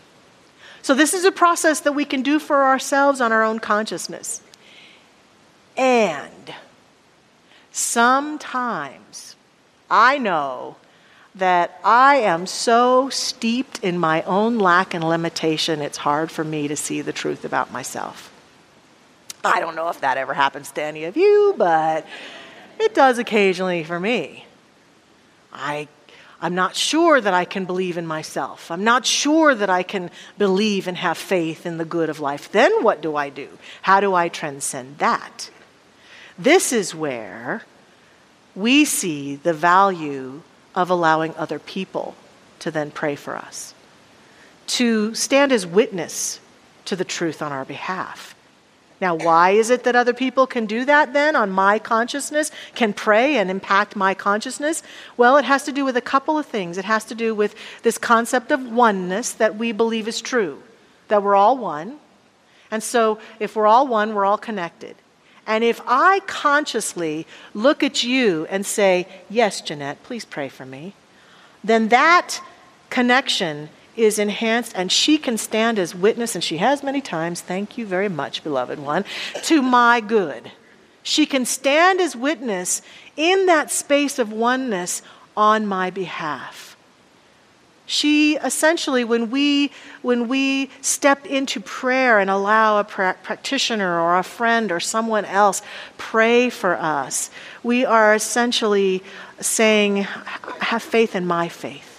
So, 0.84 0.92
this 0.92 1.14
is 1.14 1.24
a 1.24 1.32
process 1.32 1.80
that 1.80 1.92
we 1.92 2.04
can 2.04 2.20
do 2.20 2.38
for 2.38 2.62
ourselves 2.62 3.22
on 3.22 3.32
our 3.32 3.42
own 3.42 3.58
consciousness. 3.58 4.42
And 5.78 6.52
sometimes 7.72 9.34
I 9.90 10.18
know 10.18 10.76
that 11.34 11.80
I 11.82 12.16
am 12.16 12.46
so 12.46 13.08
steeped 13.08 13.82
in 13.82 13.98
my 13.98 14.24
own 14.24 14.58
lack 14.58 14.92
and 14.92 15.02
limitation, 15.02 15.80
it's 15.80 15.96
hard 15.96 16.30
for 16.30 16.44
me 16.44 16.68
to 16.68 16.76
see 16.76 17.00
the 17.00 17.14
truth 17.14 17.46
about 17.46 17.72
myself. 17.72 18.30
I 19.42 19.60
don't 19.60 19.76
know 19.76 19.88
if 19.88 20.02
that 20.02 20.18
ever 20.18 20.34
happens 20.34 20.70
to 20.72 20.82
any 20.82 21.04
of 21.04 21.16
you, 21.16 21.54
but 21.56 22.06
it 22.78 22.92
does 22.92 23.16
occasionally 23.16 23.84
for 23.84 23.98
me. 23.98 24.44
I, 25.50 25.88
I'm 26.44 26.54
not 26.54 26.76
sure 26.76 27.22
that 27.22 27.32
I 27.32 27.46
can 27.46 27.64
believe 27.64 27.96
in 27.96 28.06
myself. 28.06 28.70
I'm 28.70 28.84
not 28.84 29.06
sure 29.06 29.54
that 29.54 29.70
I 29.70 29.82
can 29.82 30.10
believe 30.36 30.86
and 30.86 30.98
have 30.98 31.16
faith 31.16 31.64
in 31.64 31.78
the 31.78 31.86
good 31.86 32.10
of 32.10 32.20
life. 32.20 32.52
Then 32.52 32.84
what 32.84 33.00
do 33.00 33.16
I 33.16 33.30
do? 33.30 33.48
How 33.80 33.98
do 33.98 34.12
I 34.12 34.28
transcend 34.28 34.98
that? 34.98 35.48
This 36.38 36.70
is 36.70 36.94
where 36.94 37.62
we 38.54 38.84
see 38.84 39.36
the 39.36 39.54
value 39.54 40.42
of 40.74 40.90
allowing 40.90 41.34
other 41.36 41.58
people 41.58 42.14
to 42.58 42.70
then 42.70 42.90
pray 42.90 43.16
for 43.16 43.36
us, 43.36 43.72
to 44.66 45.14
stand 45.14 45.50
as 45.50 45.66
witness 45.66 46.40
to 46.84 46.94
the 46.94 47.06
truth 47.06 47.40
on 47.40 47.52
our 47.52 47.64
behalf. 47.64 48.33
Now, 49.04 49.16
why 49.16 49.50
is 49.50 49.68
it 49.68 49.84
that 49.84 49.94
other 49.94 50.14
people 50.14 50.46
can 50.46 50.64
do 50.64 50.86
that 50.86 51.12
then 51.12 51.36
on 51.36 51.50
my 51.50 51.78
consciousness, 51.78 52.50
can 52.74 52.94
pray 52.94 53.36
and 53.36 53.50
impact 53.50 53.96
my 53.96 54.14
consciousness? 54.14 54.82
Well, 55.18 55.36
it 55.36 55.44
has 55.44 55.64
to 55.64 55.72
do 55.72 55.84
with 55.84 55.98
a 55.98 56.00
couple 56.00 56.38
of 56.38 56.46
things. 56.46 56.78
It 56.78 56.86
has 56.86 57.04
to 57.04 57.14
do 57.14 57.34
with 57.34 57.54
this 57.82 57.98
concept 57.98 58.50
of 58.50 58.72
oneness 58.72 59.32
that 59.32 59.56
we 59.56 59.72
believe 59.72 60.08
is 60.08 60.22
true, 60.22 60.62
that 61.08 61.22
we're 61.22 61.36
all 61.36 61.58
one. 61.58 61.98
And 62.70 62.82
so, 62.82 63.18
if 63.38 63.54
we're 63.54 63.66
all 63.66 63.86
one, 63.86 64.14
we're 64.14 64.24
all 64.24 64.38
connected. 64.38 64.96
And 65.46 65.62
if 65.62 65.82
I 65.86 66.20
consciously 66.20 67.26
look 67.52 67.82
at 67.82 68.04
you 68.04 68.46
and 68.48 68.64
say, 68.64 69.06
Yes, 69.28 69.60
Jeanette, 69.60 70.02
please 70.02 70.24
pray 70.24 70.48
for 70.48 70.64
me, 70.64 70.94
then 71.62 71.88
that 71.88 72.40
connection 72.88 73.68
is 73.96 74.18
enhanced 74.18 74.72
and 74.74 74.90
she 74.90 75.18
can 75.18 75.38
stand 75.38 75.78
as 75.78 75.94
witness, 75.94 76.34
and 76.34 76.42
she 76.42 76.58
has 76.58 76.82
many 76.82 77.00
times, 77.00 77.40
thank 77.40 77.78
you 77.78 77.86
very 77.86 78.08
much, 78.08 78.42
beloved 78.42 78.78
one, 78.78 79.04
to 79.44 79.62
my 79.62 80.00
good. 80.00 80.52
She 81.02 81.26
can 81.26 81.44
stand 81.44 82.00
as 82.00 82.16
witness 82.16 82.80
in 83.16 83.46
that 83.46 83.70
space 83.70 84.18
of 84.18 84.32
oneness 84.32 85.02
on 85.36 85.66
my 85.66 85.90
behalf. 85.90 86.74
She 87.86 88.36
essentially, 88.36 89.04
when 89.04 89.30
we, 89.30 89.70
when 90.00 90.26
we 90.26 90.70
step 90.80 91.26
into 91.26 91.60
prayer 91.60 92.18
and 92.18 92.30
allow 92.30 92.80
a 92.80 92.84
pra- 92.84 93.16
practitioner 93.22 94.00
or 94.00 94.16
a 94.16 94.22
friend 94.22 94.72
or 94.72 94.80
someone 94.80 95.26
else 95.26 95.60
pray 95.98 96.48
for 96.48 96.76
us, 96.76 97.28
we 97.62 97.84
are 97.84 98.14
essentially 98.14 99.02
saying, 99.38 100.04
Have 100.60 100.82
faith 100.82 101.14
in 101.14 101.26
my 101.26 101.48
faith. 101.48 101.93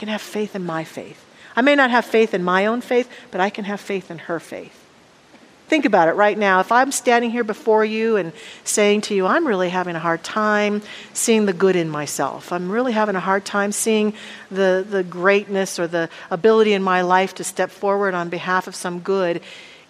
Can 0.00 0.08
have 0.08 0.22
faith 0.22 0.56
in 0.56 0.64
my 0.64 0.82
faith. 0.82 1.22
I 1.54 1.60
may 1.60 1.74
not 1.74 1.90
have 1.90 2.06
faith 2.06 2.32
in 2.32 2.42
my 2.42 2.64
own 2.64 2.80
faith, 2.80 3.06
but 3.30 3.42
I 3.42 3.50
can 3.50 3.66
have 3.66 3.80
faith 3.82 4.10
in 4.10 4.16
her 4.16 4.40
faith. 4.40 4.72
Think 5.68 5.84
about 5.84 6.08
it 6.08 6.12
right 6.12 6.38
now. 6.38 6.60
If 6.60 6.72
I'm 6.72 6.90
standing 6.90 7.30
here 7.30 7.44
before 7.44 7.84
you 7.84 8.16
and 8.16 8.32
saying 8.64 9.02
to 9.02 9.14
you, 9.14 9.26
I'm 9.26 9.46
really 9.46 9.68
having 9.68 9.96
a 9.96 9.98
hard 9.98 10.24
time 10.24 10.80
seeing 11.12 11.44
the 11.44 11.52
good 11.52 11.76
in 11.76 11.90
myself, 11.90 12.50
I'm 12.50 12.72
really 12.72 12.92
having 12.92 13.14
a 13.14 13.20
hard 13.20 13.44
time 13.44 13.72
seeing 13.72 14.14
the, 14.50 14.86
the 14.88 15.02
greatness 15.02 15.78
or 15.78 15.86
the 15.86 16.08
ability 16.30 16.72
in 16.72 16.82
my 16.82 17.02
life 17.02 17.34
to 17.34 17.44
step 17.44 17.70
forward 17.70 18.14
on 18.14 18.30
behalf 18.30 18.66
of 18.68 18.74
some 18.74 19.00
good, 19.00 19.42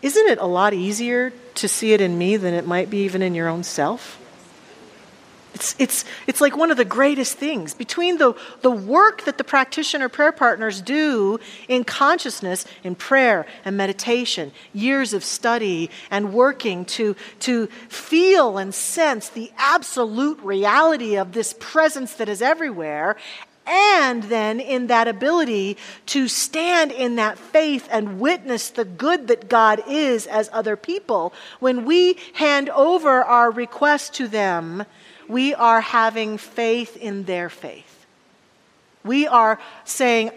isn't 0.03 0.27
it 0.27 0.39
a 0.41 0.47
lot 0.47 0.75
easier 0.75 1.33
to 1.55 1.69
see 1.69 1.93
it 1.93 2.01
in 2.01 2.19
me 2.19 2.37
than 2.37 2.53
it 2.53 2.67
might 2.67 2.91
be 2.91 3.05
even 3.05 3.23
in 3.23 3.37
your 3.37 3.47
own 3.47 3.63
self? 3.63 4.20
It's, 5.55 5.75
it's, 5.79 6.05
it's 6.27 6.41
like 6.41 6.57
one 6.57 6.71
of 6.71 6.77
the 6.77 6.85
greatest 6.85 7.37
things. 7.37 7.75
Between 7.75 8.19
the, 8.19 8.35
the 8.63 8.71
work 8.71 9.25
that 9.25 9.37
the 9.37 9.45
practitioner 9.45 10.09
prayer 10.09 10.33
partners 10.33 10.81
do 10.81 11.41
in 11.69 11.85
consciousness, 11.85 12.65
in 12.85 12.95
prayer 12.95 13.47
and 13.65 13.77
meditation, 13.77 14.53
years 14.73 15.13
of 15.13 15.25
study 15.25 15.91
and 16.11 16.33
working 16.33 16.85
to, 16.87 17.17
to 17.41 17.67
feel 17.89 18.59
and 18.59 18.75
sense 18.75 19.29
the 19.29 19.51
absolute 19.57 20.39
reality 20.41 21.17
of 21.17 21.33
this 21.33 21.55
presence 21.59 22.15
that 22.15 22.29
is 22.29 22.41
everywhere, 22.41 23.17
and 23.67 24.25
then 24.25 24.59
in 24.59 24.89
that 24.89 25.07
ability 25.07 25.77
to 26.07 26.27
stand 26.27 26.91
in 26.91 27.17
that 27.17 27.39
faith 27.39 27.89
and 27.91 28.19
witness 28.19 28.71
the 28.71 28.85
good 28.85 29.29
that 29.29 29.49
God 29.49 29.83
is 29.89 30.27
as 30.27 30.51
other 30.53 30.77
people, 30.77 31.33
when 31.61 31.85
we 31.85 32.17
hand 32.35 32.69
over 32.71 33.23
our 33.23 33.51
request 33.51 34.15
to 34.15 34.27
them, 34.27 34.85
we 35.31 35.55
are 35.55 35.81
having 35.81 36.39
faith 36.39 36.97
in 36.97 37.25
their 37.25 37.49
faith. 37.49 38.07
We 39.05 39.27
are 39.27 39.59
saying, 39.85 40.31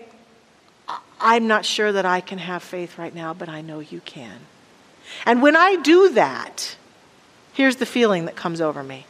I'm 1.20 1.48
not 1.48 1.66
sure 1.66 1.92
that 1.92 2.06
I 2.06 2.22
can 2.22 2.38
have 2.38 2.64
faith 2.64 2.98
right 2.98 3.14
now, 3.14 3.34
but 3.34 3.50
I 3.50 3.62
know 3.62 3.80
you 3.80 4.02
can. 4.02 4.40
And 5.26 5.42
when 5.42 5.56
I 5.56 5.76
do 5.78 6.10
that, 6.14 6.76
here's 7.54 7.78
the 7.78 7.86
feeling 7.86 8.26
that 8.26 8.36
comes 8.36 8.62
over 8.62 8.84
me. 8.84 9.06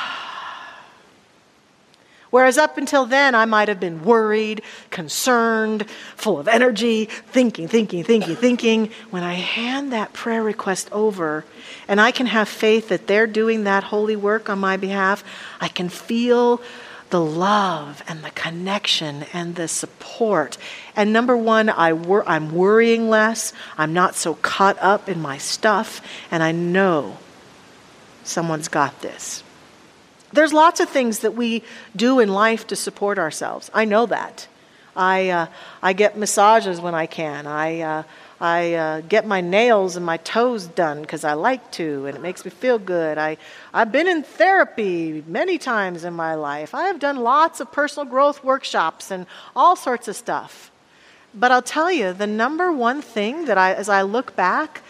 Whereas 2.30 2.58
up 2.58 2.76
until 2.76 3.06
then, 3.06 3.34
I 3.34 3.46
might 3.46 3.68
have 3.68 3.80
been 3.80 4.04
worried, 4.04 4.62
concerned, 4.90 5.88
full 6.16 6.38
of 6.38 6.46
energy, 6.46 7.06
thinking, 7.06 7.68
thinking, 7.68 8.04
thinking, 8.04 8.36
thinking. 8.36 8.90
When 9.10 9.22
I 9.22 9.34
hand 9.34 9.92
that 9.92 10.12
prayer 10.12 10.42
request 10.42 10.90
over 10.92 11.44
and 11.86 12.00
I 12.00 12.10
can 12.10 12.26
have 12.26 12.48
faith 12.48 12.88
that 12.88 13.06
they're 13.06 13.26
doing 13.26 13.64
that 13.64 13.84
holy 13.84 14.16
work 14.16 14.50
on 14.50 14.58
my 14.58 14.76
behalf, 14.76 15.24
I 15.60 15.68
can 15.68 15.88
feel 15.88 16.60
the 17.10 17.20
love 17.20 18.02
and 18.06 18.22
the 18.22 18.30
connection 18.30 19.24
and 19.32 19.54
the 19.54 19.66
support. 19.66 20.58
And 20.94 21.12
number 21.12 21.36
one, 21.36 21.70
I 21.70 21.94
wor- 21.94 22.28
I'm 22.28 22.52
worrying 22.52 23.08
less. 23.08 23.54
I'm 23.78 23.94
not 23.94 24.14
so 24.14 24.34
caught 24.34 24.78
up 24.80 25.08
in 25.08 25.22
my 25.22 25.38
stuff. 25.38 26.02
And 26.30 26.42
I 26.42 26.52
know 26.52 27.16
someone's 28.24 28.68
got 28.68 29.00
this. 29.00 29.42
There's 30.32 30.52
lots 30.52 30.80
of 30.80 30.88
things 30.88 31.20
that 31.20 31.34
we 31.34 31.62
do 31.96 32.20
in 32.20 32.28
life 32.28 32.66
to 32.68 32.76
support 32.76 33.18
ourselves. 33.18 33.70
I 33.72 33.84
know 33.84 34.06
that. 34.06 34.46
I, 34.94 35.30
uh, 35.30 35.46
I 35.80 35.92
get 35.92 36.18
massages 36.18 36.80
when 36.80 36.94
I 36.94 37.06
can. 37.06 37.46
I, 37.46 37.80
uh, 37.80 38.02
I 38.40 38.74
uh, 38.74 39.00
get 39.02 39.26
my 39.26 39.40
nails 39.40 39.96
and 39.96 40.04
my 40.04 40.16
toes 40.18 40.66
done 40.66 41.02
because 41.02 41.24
I 41.24 41.34
like 41.34 41.70
to, 41.72 42.06
and 42.06 42.16
it 42.16 42.20
makes 42.20 42.44
me 42.44 42.50
feel 42.50 42.78
good. 42.78 43.16
I, 43.16 43.36
I've 43.72 43.92
been 43.92 44.08
in 44.08 44.22
therapy 44.22 45.24
many 45.26 45.56
times 45.56 46.04
in 46.04 46.14
my 46.14 46.34
life. 46.34 46.74
I 46.74 46.86
have 46.88 46.98
done 46.98 47.18
lots 47.18 47.60
of 47.60 47.70
personal 47.70 48.06
growth 48.06 48.42
workshops 48.42 49.10
and 49.10 49.26
all 49.54 49.76
sorts 49.76 50.08
of 50.08 50.16
stuff. 50.16 50.70
But 51.34 51.52
I'll 51.52 51.62
tell 51.62 51.92
you, 51.92 52.12
the 52.12 52.26
number 52.26 52.72
one 52.72 53.02
thing 53.02 53.44
that 53.46 53.58
I, 53.58 53.74
as 53.74 53.88
I 53.88 54.02
look 54.02 54.34
back, 54.34 54.82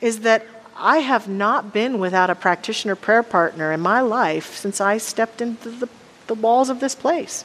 is 0.00 0.20
that 0.20 0.46
I 0.78 0.98
have 0.98 1.28
not 1.28 1.72
been 1.72 1.98
without 1.98 2.30
a 2.30 2.34
practitioner 2.34 2.96
prayer 2.96 3.22
partner 3.22 3.72
in 3.72 3.80
my 3.80 4.00
life 4.00 4.56
since 4.56 4.80
I 4.80 4.98
stepped 4.98 5.40
into 5.40 5.70
the, 5.70 5.88
the 6.26 6.34
walls 6.34 6.68
of 6.68 6.80
this 6.80 6.94
place. 6.94 7.44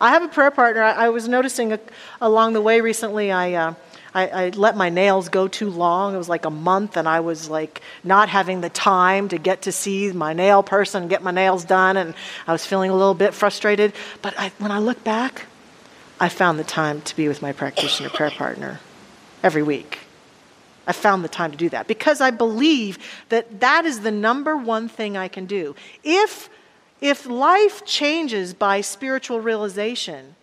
I 0.00 0.10
have 0.10 0.22
a 0.22 0.28
prayer 0.28 0.50
partner. 0.50 0.82
I, 0.82 1.06
I 1.06 1.08
was 1.10 1.28
noticing 1.28 1.72
a, 1.72 1.80
along 2.20 2.54
the 2.54 2.60
way 2.60 2.80
recently, 2.80 3.30
I, 3.30 3.52
uh, 3.54 3.74
I, 4.14 4.28
I, 4.28 4.48
let 4.50 4.76
my 4.76 4.88
nails 4.88 5.28
go 5.28 5.48
too 5.48 5.68
long. 5.68 6.14
It 6.14 6.18
was 6.18 6.28
like 6.28 6.44
a 6.44 6.50
month, 6.50 6.96
and 6.96 7.08
I 7.08 7.20
was 7.20 7.50
like 7.50 7.82
not 8.02 8.28
having 8.28 8.62
the 8.62 8.70
time 8.70 9.28
to 9.28 9.38
get 9.38 9.62
to 9.62 9.72
see 9.72 10.12
my 10.12 10.32
nail 10.32 10.62
person, 10.62 11.08
get 11.08 11.22
my 11.22 11.30
nails 11.30 11.64
done, 11.64 11.96
and 11.96 12.14
I 12.46 12.52
was 12.52 12.64
feeling 12.64 12.90
a 12.90 12.96
little 12.96 13.14
bit 13.14 13.34
frustrated. 13.34 13.92
But 14.22 14.38
I, 14.38 14.52
when 14.58 14.70
I 14.70 14.78
look 14.78 15.02
back, 15.04 15.46
I 16.18 16.30
found 16.30 16.58
the 16.58 16.64
time 16.64 17.02
to 17.02 17.16
be 17.16 17.28
with 17.28 17.42
my 17.42 17.52
practitioner 17.52 18.08
prayer 18.08 18.30
partner 18.30 18.80
every 19.42 19.62
week 19.62 20.05
I 20.86 20.92
found 20.92 21.24
the 21.24 21.28
time 21.28 21.50
to 21.50 21.56
do 21.56 21.68
that 21.70 21.88
because 21.88 22.20
I 22.20 22.30
believe 22.30 22.98
that 23.28 23.60
that 23.60 23.84
is 23.84 24.00
the 24.00 24.10
number 24.10 24.56
one 24.56 24.88
thing 24.88 25.16
I 25.16 25.28
can 25.28 25.46
do. 25.46 25.74
If, 26.04 26.48
if 27.00 27.26
life 27.26 27.84
changes 27.84 28.54
by 28.54 28.80
spiritual 28.80 29.40
realization, 29.40 30.36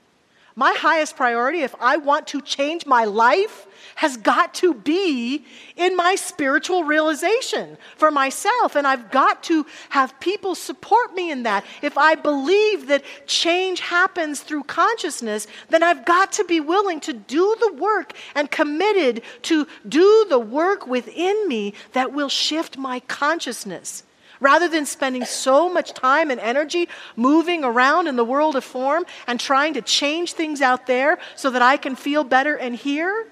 my 0.56 0.74
highest 0.78 1.16
priority, 1.16 1.62
if 1.62 1.74
I 1.80 1.98
want 1.98 2.28
to 2.28 2.42
change 2.42 2.86
my 2.86 3.06
life, 3.06 3.68
has 3.96 4.18
got 4.18 4.54
to 4.56 4.74
be 4.74 5.46
in 5.76 5.96
my 5.96 6.16
spiritual 6.16 6.84
realization 6.84 7.78
for 7.96 8.12
myself. 8.12 8.76
And 8.76 8.88
I've 8.88 9.12
got 9.12 9.44
to 9.44 9.66
have 9.90 10.20
people 10.20 10.56
support 10.56 11.14
me 11.14 11.32
in 11.32 11.44
that. 11.44 11.66
If 11.82 11.98
I 11.98 12.16
believe 12.16 12.88
that 12.88 13.04
change 13.26 13.80
happens 13.80 14.42
through 14.42 14.64
consciousness, 14.64 15.48
then 15.70 15.84
I've 15.84 16.06
got 16.06 16.32
to 16.34 16.44
be 16.44 16.60
willing 16.60 17.00
to 17.02 17.14
do 17.14 17.56
the 17.60 17.74
work 17.74 18.14
and 18.36 18.50
committed 18.50 19.22
to 19.44 19.68
do 19.88 20.26
the 20.30 20.40
work 20.40 20.88
within 20.88 21.48
me 21.48 21.74
that 21.94 22.14
will 22.14 22.30
shift 22.30 22.78
my 22.78 23.00
consciousness. 23.02 24.04
Rather 24.44 24.68
than 24.68 24.86
spending 24.86 25.24
so 25.24 25.72
much 25.72 25.94
time 25.94 26.30
and 26.30 26.38
energy 26.42 26.90
moving 27.16 27.64
around 27.64 28.08
in 28.08 28.18
the 28.18 28.26
world 28.26 28.58
of 28.58 28.64
form 28.66 29.06
and 29.26 29.40
trying 29.40 29.74
to 29.74 29.82
change 29.82 30.34
things 30.34 30.62
out 30.62 30.86
there 30.86 31.18
so 31.38 31.50
that 31.50 31.62
I 31.62 31.78
can 31.78 31.96
feel 31.96 32.26
better 32.26 32.54
in 32.54 32.74
here, 32.74 33.26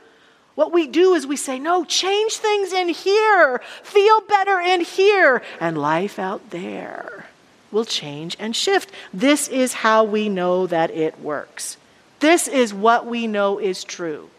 what 0.56 0.72
we 0.72 0.88
do 0.88 1.14
is 1.14 1.28
we 1.28 1.36
say, 1.36 1.60
no, 1.60 1.84
change 1.84 2.38
things 2.38 2.72
in 2.72 2.88
here, 2.88 3.62
feel 3.84 4.22
better 4.22 4.62
in 4.62 4.80
here, 4.80 5.42
and 5.60 5.78
life 5.78 6.18
out 6.18 6.52
there 6.52 7.26
will 7.74 7.84
change 7.84 8.38
and 8.40 8.56
shift. 8.56 8.90
This 9.14 9.50
is 9.50 9.74
how 9.74 10.06
we 10.06 10.30
know 10.30 10.66
that 10.66 10.92
it 10.92 11.20
works. 11.20 11.76
This 12.22 12.48
is 12.48 12.74
what 12.74 13.06
we 13.06 13.28
know 13.28 13.60
is 13.60 13.84
true. 13.84 14.30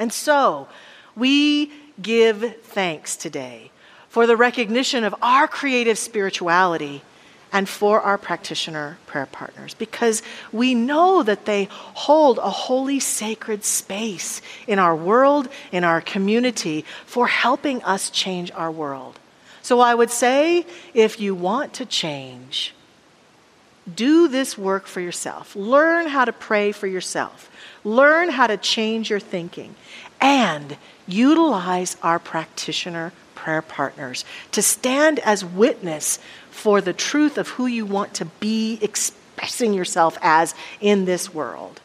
And 0.00 0.12
so, 0.12 0.66
we 1.14 1.70
give 2.02 2.56
thanks 2.62 3.14
today 3.14 3.69
for 4.10 4.26
the 4.26 4.36
recognition 4.36 5.04
of 5.04 5.14
our 5.22 5.48
creative 5.48 5.96
spirituality 5.96 7.02
and 7.52 7.68
for 7.68 8.00
our 8.00 8.18
practitioner 8.18 8.98
prayer 9.06 9.26
partners 9.26 9.74
because 9.74 10.22
we 10.52 10.74
know 10.74 11.22
that 11.22 11.46
they 11.46 11.68
hold 11.70 12.38
a 12.38 12.50
holy, 12.50 13.00
sacred 13.00 13.64
space 13.64 14.42
in 14.66 14.78
our 14.78 14.94
world, 14.94 15.48
in 15.72 15.84
our 15.84 16.00
community, 16.00 16.84
for 17.06 17.26
helping 17.26 17.82
us 17.82 18.10
change 18.10 18.50
our 18.52 18.70
world. 18.70 19.18
So 19.62 19.80
I 19.80 19.94
would 19.94 20.10
say 20.10 20.66
if 20.94 21.20
you 21.20 21.34
want 21.34 21.74
to 21.74 21.86
change, 21.86 22.74
do 23.92 24.28
this 24.28 24.56
work 24.58 24.86
for 24.86 25.00
yourself. 25.00 25.54
Learn 25.56 26.06
how 26.06 26.24
to 26.24 26.32
pray 26.32 26.72
for 26.72 26.86
yourself. 26.86 27.50
Learn 27.84 28.28
how 28.28 28.46
to 28.46 28.56
change 28.56 29.10
your 29.10 29.20
thinking. 29.20 29.74
And 30.20 30.76
utilize 31.06 31.96
our 32.02 32.18
practitioner 32.18 33.12
prayer 33.34 33.62
partners 33.62 34.24
to 34.52 34.62
stand 34.62 35.18
as 35.20 35.44
witness 35.44 36.18
for 36.50 36.80
the 36.80 36.92
truth 36.92 37.38
of 37.38 37.48
who 37.48 37.66
you 37.66 37.86
want 37.86 38.12
to 38.14 38.26
be 38.26 38.78
expressing 38.82 39.72
yourself 39.72 40.18
as 40.20 40.54
in 40.80 41.06
this 41.06 41.32
world. 41.32 41.80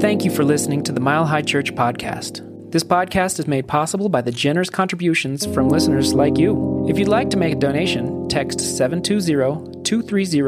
Thank 0.00 0.24
you 0.24 0.30
for 0.30 0.44
listening 0.44 0.82
to 0.84 0.92
the 0.92 1.00
Mile 1.00 1.24
High 1.24 1.42
Church 1.42 1.74
podcast. 1.74 2.42
This 2.70 2.84
podcast 2.84 3.38
is 3.38 3.46
made 3.46 3.66
possible 3.66 4.08
by 4.08 4.20
the 4.20 4.30
generous 4.30 4.70
contributions 4.70 5.46
from 5.46 5.68
listeners 5.68 6.14
like 6.14 6.36
you. 6.38 6.86
If 6.88 6.98
you'd 6.98 7.08
like 7.08 7.30
to 7.30 7.36
make 7.36 7.54
a 7.54 7.58
donation, 7.58 8.28
text 8.28 8.60
720 8.60 9.82
230 9.82 10.42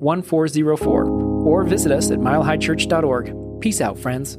1404 0.00 1.04
or 1.04 1.64
visit 1.64 1.90
us 1.90 2.10
at 2.10 2.18
milehighchurch.org. 2.18 3.49
Peace 3.60 3.80
out, 3.82 3.98
friends. 3.98 4.38